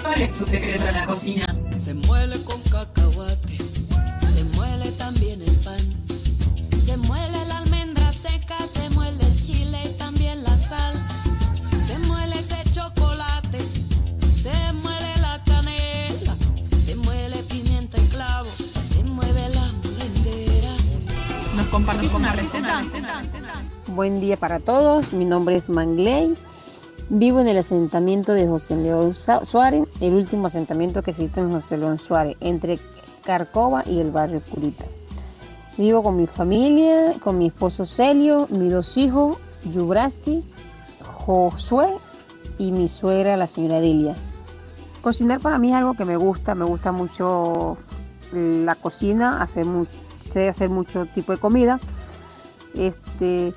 ¿Cuál 0.03 0.23
es 0.23 0.33
tu 0.37 0.45
secreto 0.45 0.89
en 0.89 0.95
la 0.95 1.07
cocina? 1.07 1.47
Se 1.85 1.95
muele 1.95 2.43
con 2.43 2.61
cacahuate, 2.63 3.57
se 4.35 4.45
muele 4.57 4.91
también 4.93 5.41
el 5.41 5.57
pan, 5.59 5.79
se 6.85 6.97
muele 6.97 7.45
la 7.47 7.59
almendra 7.59 8.13
seca, 8.13 8.57
se 8.73 8.91
muele 8.91 9.25
el 9.25 9.43
chile 9.43 9.79
y 9.85 9.99
también 9.99 10.43
la 10.43 10.57
sal, 10.59 11.07
se 11.87 11.99
muele 12.09 12.35
ese 12.37 12.57
chocolate, 12.73 13.59
se 14.43 14.73
muele 14.75 15.17
la 15.21 15.41
canela, 15.45 16.37
se 16.85 16.97
muele 16.97 17.37
pimienta 17.45 17.99
y 17.99 18.07
clavo, 18.09 18.51
se 18.51 19.05
mueve 19.05 19.49
la 19.51 19.73
molendera. 19.85 20.75
¿Nos 21.57 21.67
compartís 21.69 22.13
una 22.13 22.33
receta? 22.33 22.83
Buen 23.87 24.21
día 24.21 24.37
para 24.37 24.59
todos, 24.59 25.13
mi 25.13 25.25
nombre 25.25 25.57
es 25.57 25.71
Mangley. 25.71 26.35
Vivo 27.15 27.41
en 27.41 27.49
el 27.49 27.59
asentamiento 27.59 28.33
de 28.33 28.49
José 28.49 28.75
León 28.75 29.15
Suárez, 29.15 29.87
el 30.01 30.15
último 30.15 30.47
asentamiento 30.47 31.03
que 31.03 31.11
existe 31.11 31.41
en 31.41 31.53
José 31.53 31.77
León 31.77 31.99
Suárez, 31.99 32.39
entre 32.41 32.79
Carcova 33.23 33.83
y 33.85 34.01
el 34.01 34.11
barrio 34.11 34.41
Curita. 34.41 34.87
Vivo 35.77 36.03
con 36.03 36.17
mi 36.17 36.27
familia, 36.27 37.13
con 37.23 37.37
mi 37.37 37.49
esposo 37.49 37.85
Celio, 37.85 38.47
mis 38.49 38.73
dos 38.73 38.97
hijos, 38.97 39.37
Yubraski, 39.71 40.43
Josué 41.03 41.89
y 42.57 42.73
mi 42.73 42.89
suegra, 42.89 43.37
la 43.37 43.47
señora 43.47 43.81
Delia. 43.81 44.17
Cocinar 45.03 45.41
para 45.41 45.59
mí 45.59 45.69
es 45.69 45.75
algo 45.75 45.93
que 45.93 46.07
me 46.07 46.17
gusta, 46.17 46.55
me 46.55 46.65
gusta 46.65 46.93
mucho 46.93 47.77
la 48.33 48.75
cocina, 48.75 49.43
hacer 49.43 49.67
mucho, 49.67 49.93
sé 50.33 50.49
hacer 50.49 50.71
mucho 50.71 51.05
tipo 51.05 51.33
de 51.33 51.39
comida. 51.39 51.79
Este, 52.75 53.53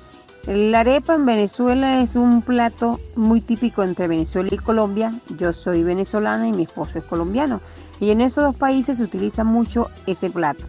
la 0.46 0.80
arepa 0.80 1.14
en 1.14 1.26
Venezuela 1.26 2.00
es 2.00 2.14
un 2.14 2.40
plato 2.40 3.00
muy 3.16 3.40
típico 3.40 3.82
entre 3.82 4.06
Venezuela 4.06 4.50
y 4.52 4.58
Colombia. 4.58 5.12
Yo 5.36 5.52
soy 5.52 5.82
venezolana 5.82 6.46
y 6.46 6.52
mi 6.52 6.62
esposo 6.62 6.98
es 6.98 7.04
colombiano. 7.04 7.60
Y 7.98 8.10
en 8.10 8.20
esos 8.20 8.44
dos 8.44 8.54
países 8.54 8.98
se 8.98 9.02
utiliza 9.02 9.42
mucho 9.42 9.90
ese 10.06 10.30
plato, 10.30 10.64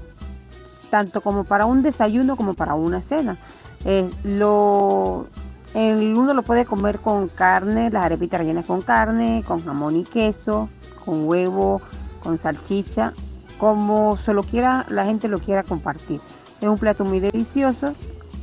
tanto 0.90 1.22
como 1.22 1.44
para 1.44 1.66
un 1.66 1.84
desayuno 1.84 2.36
como 2.36 2.56
para 2.56 2.74
una 2.74 3.04
cena. 3.04 3.38
Eh, 3.86 4.10
lo, 4.24 5.28
uno 5.76 6.34
lo 6.34 6.42
puede 6.42 6.66
comer 6.66 7.00
con 7.00 7.28
carne, 7.28 7.92
las 7.92 8.04
arepitas 8.04 8.40
rellenas 8.40 8.66
con 8.66 8.82
carne, 8.82 9.44
con 9.48 9.64
jamón 9.64 9.96
y 9.96 10.04
queso, 10.06 10.70
con 11.06 11.28
huevo, 11.28 11.82
con 12.24 12.40
salchicha, 12.40 13.14
como 13.60 14.18
solo 14.18 14.42
quiera 14.42 14.86
la 14.90 15.06
gente 15.06 15.28
lo 15.28 15.38
quiera 15.38 15.62
compartir. 15.62 16.20
Es 16.62 16.68
un 16.68 16.80
plato 16.80 17.06
muy 17.06 17.20
delicioso 17.20 17.94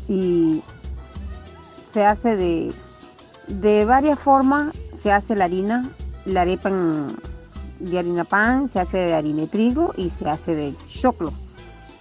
y 0.09 0.63
se 1.95 2.05
hace 2.05 2.35
de, 2.37 2.75
de 3.47 3.85
varias 3.85 4.19
formas. 4.19 4.75
Se 4.97 5.13
hace 5.13 5.37
la 5.37 5.45
harina, 5.45 5.89
la 6.25 6.41
arepa 6.41 6.71
de 7.79 7.99
harina 7.99 8.25
pan, 8.25 8.69
se 8.69 8.81
hace 8.81 8.99
de 8.99 9.15
harina 9.15 9.43
de 9.43 9.47
trigo 9.47 9.95
y 9.97 10.11
se 10.11 10.29
hace 10.29 10.57
de 10.57 10.75
choclo, 10.89 11.33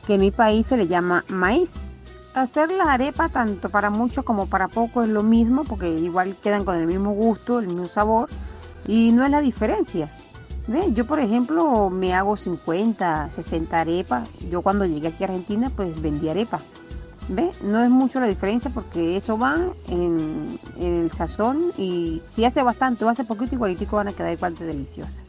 que 0.08 0.16
en 0.16 0.22
mi 0.22 0.32
país 0.32 0.66
se 0.66 0.78
le 0.78 0.88
llama 0.88 1.24
maíz. 1.28 1.90
Hacer 2.34 2.72
las 2.72 2.88
arepas 2.88 3.32
tanto 3.32 3.70
para 3.70 3.92
mucho 3.92 4.24
como 4.24 4.48
para 4.48 4.68
poco 4.68 5.04
es 5.04 5.10
lo 5.10 5.22
mismo, 5.22 5.64
porque 5.64 5.90
igual 5.90 6.36
quedan 6.42 6.66
con 6.66 6.76
el 6.76 6.88
mismo 6.88 7.12
gusto, 7.12 7.60
el 7.60 7.68
mismo 7.68 7.88
sabor, 7.88 8.30
y 8.88 9.12
no 9.12 9.24
es 9.24 9.30
la 9.30 9.42
diferencia. 9.42 10.10
Yo, 10.94 11.06
por 11.06 11.20
ejemplo, 11.20 11.92
me 11.92 12.16
hago 12.16 12.36
50, 12.36 13.30
60 13.30 13.80
arepas. 13.80 14.28
Yo 14.50 14.64
cuando 14.64 14.86
llegué 14.86 15.10
aquí 15.10 15.24
a 15.24 15.28
Argentina, 15.28 15.70
pues 15.76 16.02
vendí 16.02 16.30
arepas. 16.30 16.64
¿Ve? 17.30 17.52
No 17.62 17.82
es 17.84 17.90
mucho 17.90 18.20
la 18.20 18.28
diferencia 18.28 18.70
porque 18.74 19.16
eso 19.16 19.38
va 19.38 19.56
en, 19.88 20.60
el 20.80 21.12
sazón 21.12 21.72
y 21.78 22.20
si 22.20 22.44
hace 22.44 22.62
bastante 22.64 23.06
o 23.06 23.10
hace 23.10 23.24
poquito, 23.24 23.56
igualitico 23.56 23.96
van 23.96 24.10
a 24.10 24.14
quedar 24.14 24.34
igual 24.34 24.56
de 24.56 24.66
deliciosas. 24.66 25.22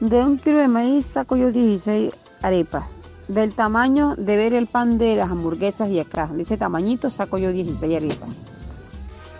De 0.00 0.22
un 0.22 0.38
kilo 0.38 0.58
de 0.58 0.68
maíz 0.68 1.06
saco 1.06 1.36
yo 1.36 1.50
16 1.50 2.12
arepas. 2.42 2.96
Del 3.28 3.54
tamaño 3.54 4.14
de 4.16 4.36
ver 4.36 4.54
el 4.54 4.66
pan 4.66 4.98
de 4.98 5.16
las 5.16 5.30
hamburguesas 5.30 5.88
y 5.90 5.98
acá, 5.98 6.26
de 6.26 6.42
ese 6.42 6.56
tamañito 6.56 7.10
saco 7.10 7.38
yo 7.38 7.50
16 7.50 7.96
arepas. 7.96 8.28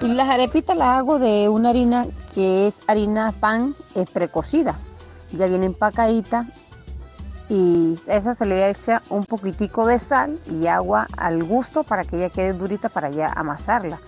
Y 0.00 0.14
las 0.14 0.28
arepitas 0.28 0.76
las 0.76 0.88
hago 0.98 1.20
de 1.20 1.48
una 1.48 1.70
harina 1.70 2.06
que 2.34 2.66
es 2.66 2.82
harina 2.88 3.32
pan 3.32 3.74
es 3.94 4.10
precocida. 4.10 4.76
Ya 5.32 5.46
viene 5.46 5.66
empacadita 5.66 6.46
y 7.48 7.98
esa 8.06 8.34
se 8.34 8.46
le 8.46 8.70
echa 8.70 9.02
un 9.10 9.24
poquitico 9.24 9.86
de 9.86 9.98
sal 9.98 10.38
y 10.50 10.66
agua 10.66 11.06
al 11.16 11.44
gusto 11.44 11.84
para 11.84 12.04
que 12.04 12.16
ella 12.16 12.30
quede 12.30 12.52
durita 12.52 12.88
para 12.88 13.10
ya 13.10 13.26
amasarla. 13.26 13.98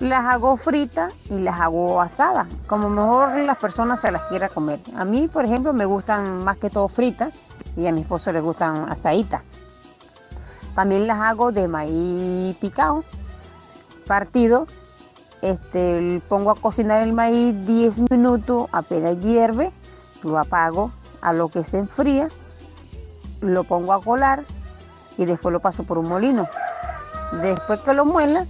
Las 0.00 0.26
hago 0.26 0.56
fritas 0.56 1.12
y 1.30 1.38
las 1.38 1.60
hago 1.60 2.00
asadas, 2.00 2.48
como 2.66 2.90
mejor 2.90 3.38
las 3.38 3.56
personas 3.58 4.00
se 4.00 4.10
las 4.10 4.22
quiera 4.24 4.48
comer. 4.48 4.80
A 4.96 5.04
mí, 5.04 5.28
por 5.28 5.44
ejemplo, 5.44 5.72
me 5.72 5.84
gustan 5.84 6.44
más 6.44 6.58
que 6.58 6.68
todo 6.68 6.88
fritas 6.88 7.32
y 7.76 7.86
a 7.86 7.92
mi 7.92 8.02
esposo 8.02 8.32
le 8.32 8.40
gustan 8.40 8.88
asaditas. 8.90 9.42
También 10.74 11.06
las 11.06 11.20
hago 11.20 11.52
de 11.52 11.68
maíz 11.68 12.56
picado, 12.56 13.04
partido. 14.06 14.66
Este, 15.42 16.22
pongo 16.28 16.50
a 16.50 16.54
cocinar 16.56 17.02
el 17.02 17.12
maíz 17.12 17.54
10 17.66 18.10
minutos, 18.10 18.68
apenas 18.72 19.20
hierve, 19.20 19.70
lo 20.22 20.38
apago 20.38 20.90
a 21.20 21.32
lo 21.32 21.48
que 21.48 21.64
se 21.64 21.78
enfría 21.78 22.28
lo 23.44 23.64
pongo 23.64 23.92
a 23.92 24.02
colar 24.02 24.42
y 25.18 25.24
después 25.24 25.52
lo 25.52 25.60
paso 25.60 25.84
por 25.84 25.98
un 25.98 26.08
molino. 26.08 26.48
Después 27.42 27.80
que 27.80 27.94
lo 27.94 28.04
muela, 28.04 28.46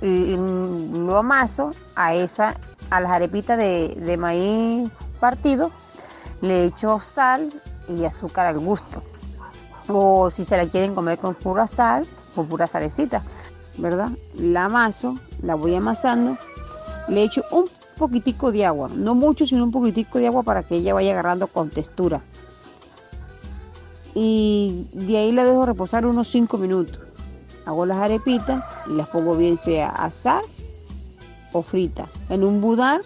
lo 0.00 1.16
amaso 1.16 1.70
a 1.94 2.14
esa, 2.14 2.54
a 2.90 3.00
las 3.00 3.10
arepitas 3.10 3.58
de, 3.58 3.94
de 3.96 4.16
maíz 4.16 4.90
partido, 5.20 5.70
le 6.40 6.66
echo 6.66 7.00
sal 7.00 7.52
y 7.88 8.04
azúcar 8.04 8.46
al 8.46 8.58
gusto. 8.58 9.02
O 9.88 10.30
si 10.30 10.44
se 10.44 10.56
la 10.56 10.68
quieren 10.68 10.94
comer 10.94 11.18
con 11.18 11.34
pura 11.34 11.66
sal, 11.66 12.06
con 12.34 12.46
pura 12.46 12.66
salecita, 12.66 13.22
¿verdad? 13.78 14.10
La 14.34 14.64
amaso, 14.64 15.18
la 15.42 15.54
voy 15.54 15.74
amasando, 15.74 16.36
le 17.08 17.22
echo 17.22 17.44
un 17.52 17.66
poquitico 17.96 18.52
de 18.52 18.66
agua, 18.66 18.90
no 18.92 19.14
mucho, 19.14 19.46
sino 19.46 19.64
un 19.64 19.70
poquitico 19.70 20.18
de 20.18 20.26
agua 20.26 20.42
para 20.42 20.62
que 20.62 20.76
ella 20.76 20.92
vaya 20.92 21.12
agarrando 21.12 21.46
con 21.46 21.70
textura 21.70 22.20
y 24.18 24.86
de 24.94 25.18
ahí 25.18 25.30
la 25.30 25.44
dejo 25.44 25.66
reposar 25.66 26.06
unos 26.06 26.28
5 26.28 26.56
minutos. 26.56 26.98
Hago 27.66 27.84
las 27.84 27.98
arepitas 27.98 28.78
y 28.88 28.94
las 28.94 29.08
pongo 29.08 29.36
bien 29.36 29.58
sea 29.58 29.90
asar 29.90 30.42
o 31.52 31.60
frita. 31.60 32.08
En 32.30 32.42
un 32.42 32.62
budar, 32.62 33.02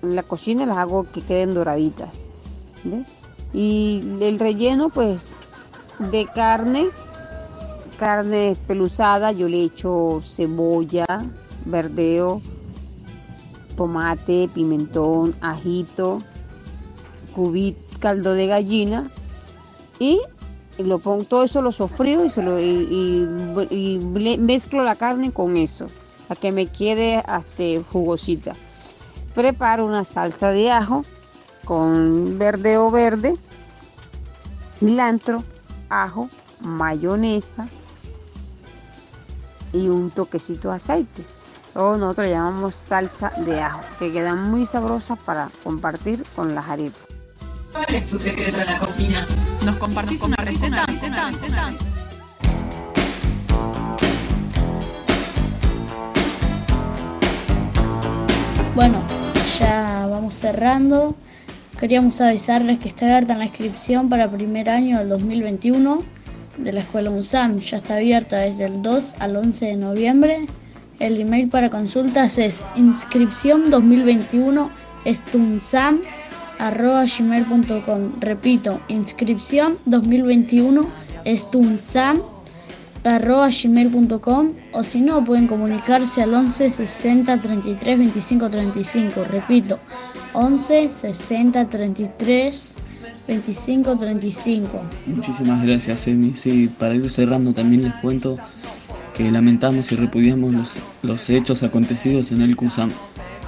en 0.00 0.16
la 0.16 0.22
cocina 0.22 0.64
las 0.64 0.78
hago 0.78 1.04
que 1.04 1.20
queden 1.20 1.52
doraditas. 1.52 2.24
Y 3.52 4.16
el 4.20 4.38
relleno 4.38 4.88
pues 4.88 5.36
de 5.98 6.24
carne, 6.24 6.86
carne 7.98 8.56
peluzada, 8.66 9.32
yo 9.32 9.48
le 9.48 9.62
echo 9.62 10.22
cebolla, 10.24 11.04
verdeo, 11.66 12.40
tomate, 13.76 14.48
pimentón, 14.54 15.34
ajito, 15.42 16.22
cubito, 17.34 17.78
caldo 18.00 18.32
de 18.32 18.46
gallina 18.46 19.10
y 19.98 20.18
lo 20.78 20.98
pongo, 20.98 21.24
todo 21.24 21.44
eso 21.44 21.62
lo 21.62 21.72
sofrío 21.72 22.24
y, 22.24 22.30
se 22.30 22.42
lo, 22.42 22.58
y, 22.60 24.38
mezclo 24.38 24.84
la 24.84 24.96
carne 24.96 25.32
con 25.32 25.56
eso, 25.56 25.86
para 26.28 26.40
que 26.40 26.52
me 26.52 26.66
quede 26.66 27.22
hasta 27.26 27.62
jugosita. 27.90 28.54
Preparo 29.34 29.84
una 29.84 30.04
salsa 30.04 30.50
de 30.50 30.70
ajo 30.70 31.04
con 31.64 32.38
verdeo 32.38 32.90
verde, 32.90 33.36
cilantro, 34.60 35.42
ajo, 35.88 36.28
mayonesa 36.60 37.68
y 39.72 39.88
un 39.88 40.10
toquecito 40.10 40.70
de 40.70 40.76
aceite. 40.76 41.24
O 41.74 41.96
nosotros 41.96 42.26
le 42.28 42.32
llamamos 42.32 42.74
salsa 42.74 43.30
de 43.44 43.60
ajo, 43.60 43.80
que 43.98 44.10
quedan 44.10 44.50
muy 44.50 44.64
sabrosas 44.64 45.18
para 45.18 45.50
compartir 45.62 46.22
con 46.34 46.54
las 46.54 46.68
arepas. 46.68 47.15
¿Cuál 47.76 47.94
es 47.94 48.06
tu 48.06 48.16
secreto 48.16 48.58
en 48.58 48.66
la 48.66 48.78
cocina? 48.78 49.26
¿Nos 49.66 49.76
compartís 49.76 50.22
una 50.22 50.36
receta? 50.36 50.86
receta, 50.86 51.30
receta. 51.30 51.72
Bueno, 58.74 59.02
ya 59.58 60.06
vamos 60.10 60.34
cerrando. 60.34 61.16
Queríamos 61.78 62.18
avisarles 62.22 62.78
que 62.78 62.88
está 62.88 63.04
abierta 63.04 63.36
la 63.36 63.44
inscripción 63.44 64.08
para 64.08 64.30
primer 64.30 64.70
año 64.70 64.98
del 64.98 65.10
2021 65.10 66.02
de 66.56 66.72
la 66.72 66.80
Escuela 66.80 67.10
UNSAM. 67.10 67.58
Ya 67.58 67.76
está 67.76 67.96
abierta 67.96 68.38
desde 68.38 68.64
el 68.64 68.80
2 68.80 69.16
al 69.18 69.36
11 69.36 69.66
de 69.66 69.76
noviembre. 69.76 70.46
El 70.98 71.20
email 71.20 71.50
para 71.50 71.68
consultas 71.68 72.38
es 72.38 72.62
inscripción 72.74 73.68
2021 73.68 74.70
gmail.com 76.58 78.20
Repito, 78.20 78.80
inscripción 78.88 79.78
2021 79.86 81.06
gmail.com 83.62 84.52
o 84.72 84.84
si 84.84 85.00
no 85.00 85.24
pueden 85.24 85.46
comunicarse 85.46 86.22
al 86.22 86.34
11 86.34 86.70
60 86.70 87.38
33 87.38 87.98
25 87.98 88.50
35. 88.50 89.24
Repito, 89.24 89.78
11 90.32 90.88
60 90.88 91.68
33 91.68 92.74
25 93.28 93.96
35. 93.96 94.82
Muchísimas 95.06 95.62
gracias, 95.64 96.06
Emi. 96.08 96.34
Sí, 96.34 96.68
para 96.78 96.94
ir 96.94 97.08
cerrando 97.10 97.52
también 97.52 97.84
les 97.84 97.94
cuento 97.94 98.38
que 99.14 99.30
lamentamos 99.30 99.92
y 99.92 99.96
repudiamos 99.96 100.52
los, 100.52 100.80
los 101.02 101.30
hechos 101.30 101.62
acontecidos 101.62 102.32
en 102.32 102.42
el 102.42 102.56
CUSAM. 102.56 102.90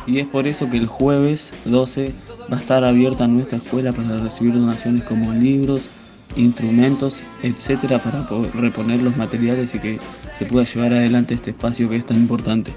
Y 0.08 0.20
es 0.20 0.26
por 0.26 0.46
eso 0.46 0.70
que 0.70 0.78
el 0.78 0.86
jueves 0.86 1.52
12 1.66 2.12
va 2.50 2.56
a 2.56 2.60
estar 2.60 2.82
abierta 2.82 3.26
nuestra 3.26 3.58
escuela 3.58 3.92
para 3.92 4.18
recibir 4.18 4.54
donaciones 4.54 5.04
como 5.04 5.34
libros, 5.34 5.90
instrumentos, 6.34 7.22
etcétera, 7.42 8.02
para 8.02 8.26
poder 8.26 8.56
reponer 8.56 9.02
los 9.02 9.18
materiales 9.18 9.74
y 9.74 9.78
que 9.78 10.00
se 10.38 10.46
pueda 10.46 10.64
llevar 10.64 10.94
adelante 10.94 11.34
este 11.34 11.50
espacio 11.50 11.90
que 11.90 11.96
es 11.96 12.06
tan 12.06 12.16
importante. 12.16 12.72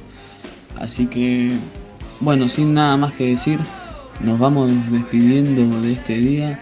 Así 0.78 1.06
que, 1.06 1.54
bueno, 2.20 2.50
sin 2.50 2.74
nada 2.74 2.98
más 2.98 3.14
que 3.14 3.28
decir, 3.28 3.60
nos 4.20 4.38
vamos 4.38 4.70
despidiendo 4.92 5.82
de 5.82 5.94
este 5.94 6.18
día. 6.18 6.60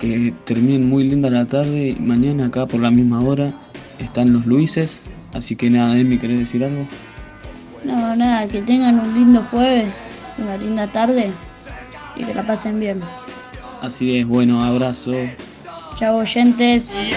Que 0.00 0.34
terminen 0.44 0.88
muy 0.88 1.04
linda 1.04 1.30
la 1.30 1.46
tarde 1.46 1.96
mañana 2.00 2.46
acá 2.46 2.66
por 2.66 2.80
la 2.80 2.90
misma 2.90 3.20
hora 3.20 3.54
están 4.00 4.32
los 4.32 4.46
Luises. 4.46 5.02
Así 5.32 5.54
que 5.54 5.70
nada, 5.70 5.96
Emi, 5.96 6.18
¿querés 6.18 6.40
decir 6.40 6.64
algo? 6.64 6.88
No, 7.84 8.14
nada, 8.14 8.46
que 8.46 8.62
tengan 8.62 9.00
un 9.00 9.12
lindo 9.14 9.44
jueves, 9.50 10.14
una 10.38 10.56
linda 10.56 10.86
tarde 10.86 11.32
y 12.14 12.24
que 12.24 12.34
la 12.34 12.44
pasen 12.44 12.78
bien. 12.78 13.00
Así 13.80 14.18
es, 14.18 14.26
bueno, 14.26 14.64
abrazo. 14.64 15.12
Chao 15.96 16.16
oyentes. 16.16 17.12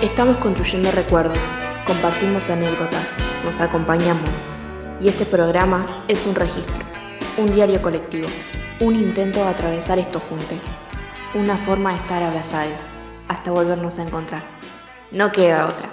Estamos 0.00 0.36
construyendo 0.36 0.90
recuerdos, 0.92 1.38
compartimos 1.84 2.50
anécdotas, 2.50 3.04
nos 3.44 3.60
acompañamos. 3.60 4.30
Y 5.00 5.08
este 5.08 5.24
programa 5.24 5.86
es 6.08 6.26
un 6.26 6.34
registro, 6.34 6.84
un 7.36 7.54
diario 7.54 7.80
colectivo, 7.82 8.28
un 8.80 8.96
intento 8.96 9.40
de 9.40 9.48
atravesar 9.48 9.98
estos 9.98 10.22
juntos, 10.24 10.58
una 11.34 11.56
forma 11.56 11.90
de 11.90 11.96
estar 11.96 12.22
abrazados 12.22 12.80
hasta 13.28 13.50
volvernos 13.50 13.98
a 13.98 14.02
encontrar. 14.02 14.42
No 15.10 15.30
queda 15.32 15.66
otra. 15.66 15.88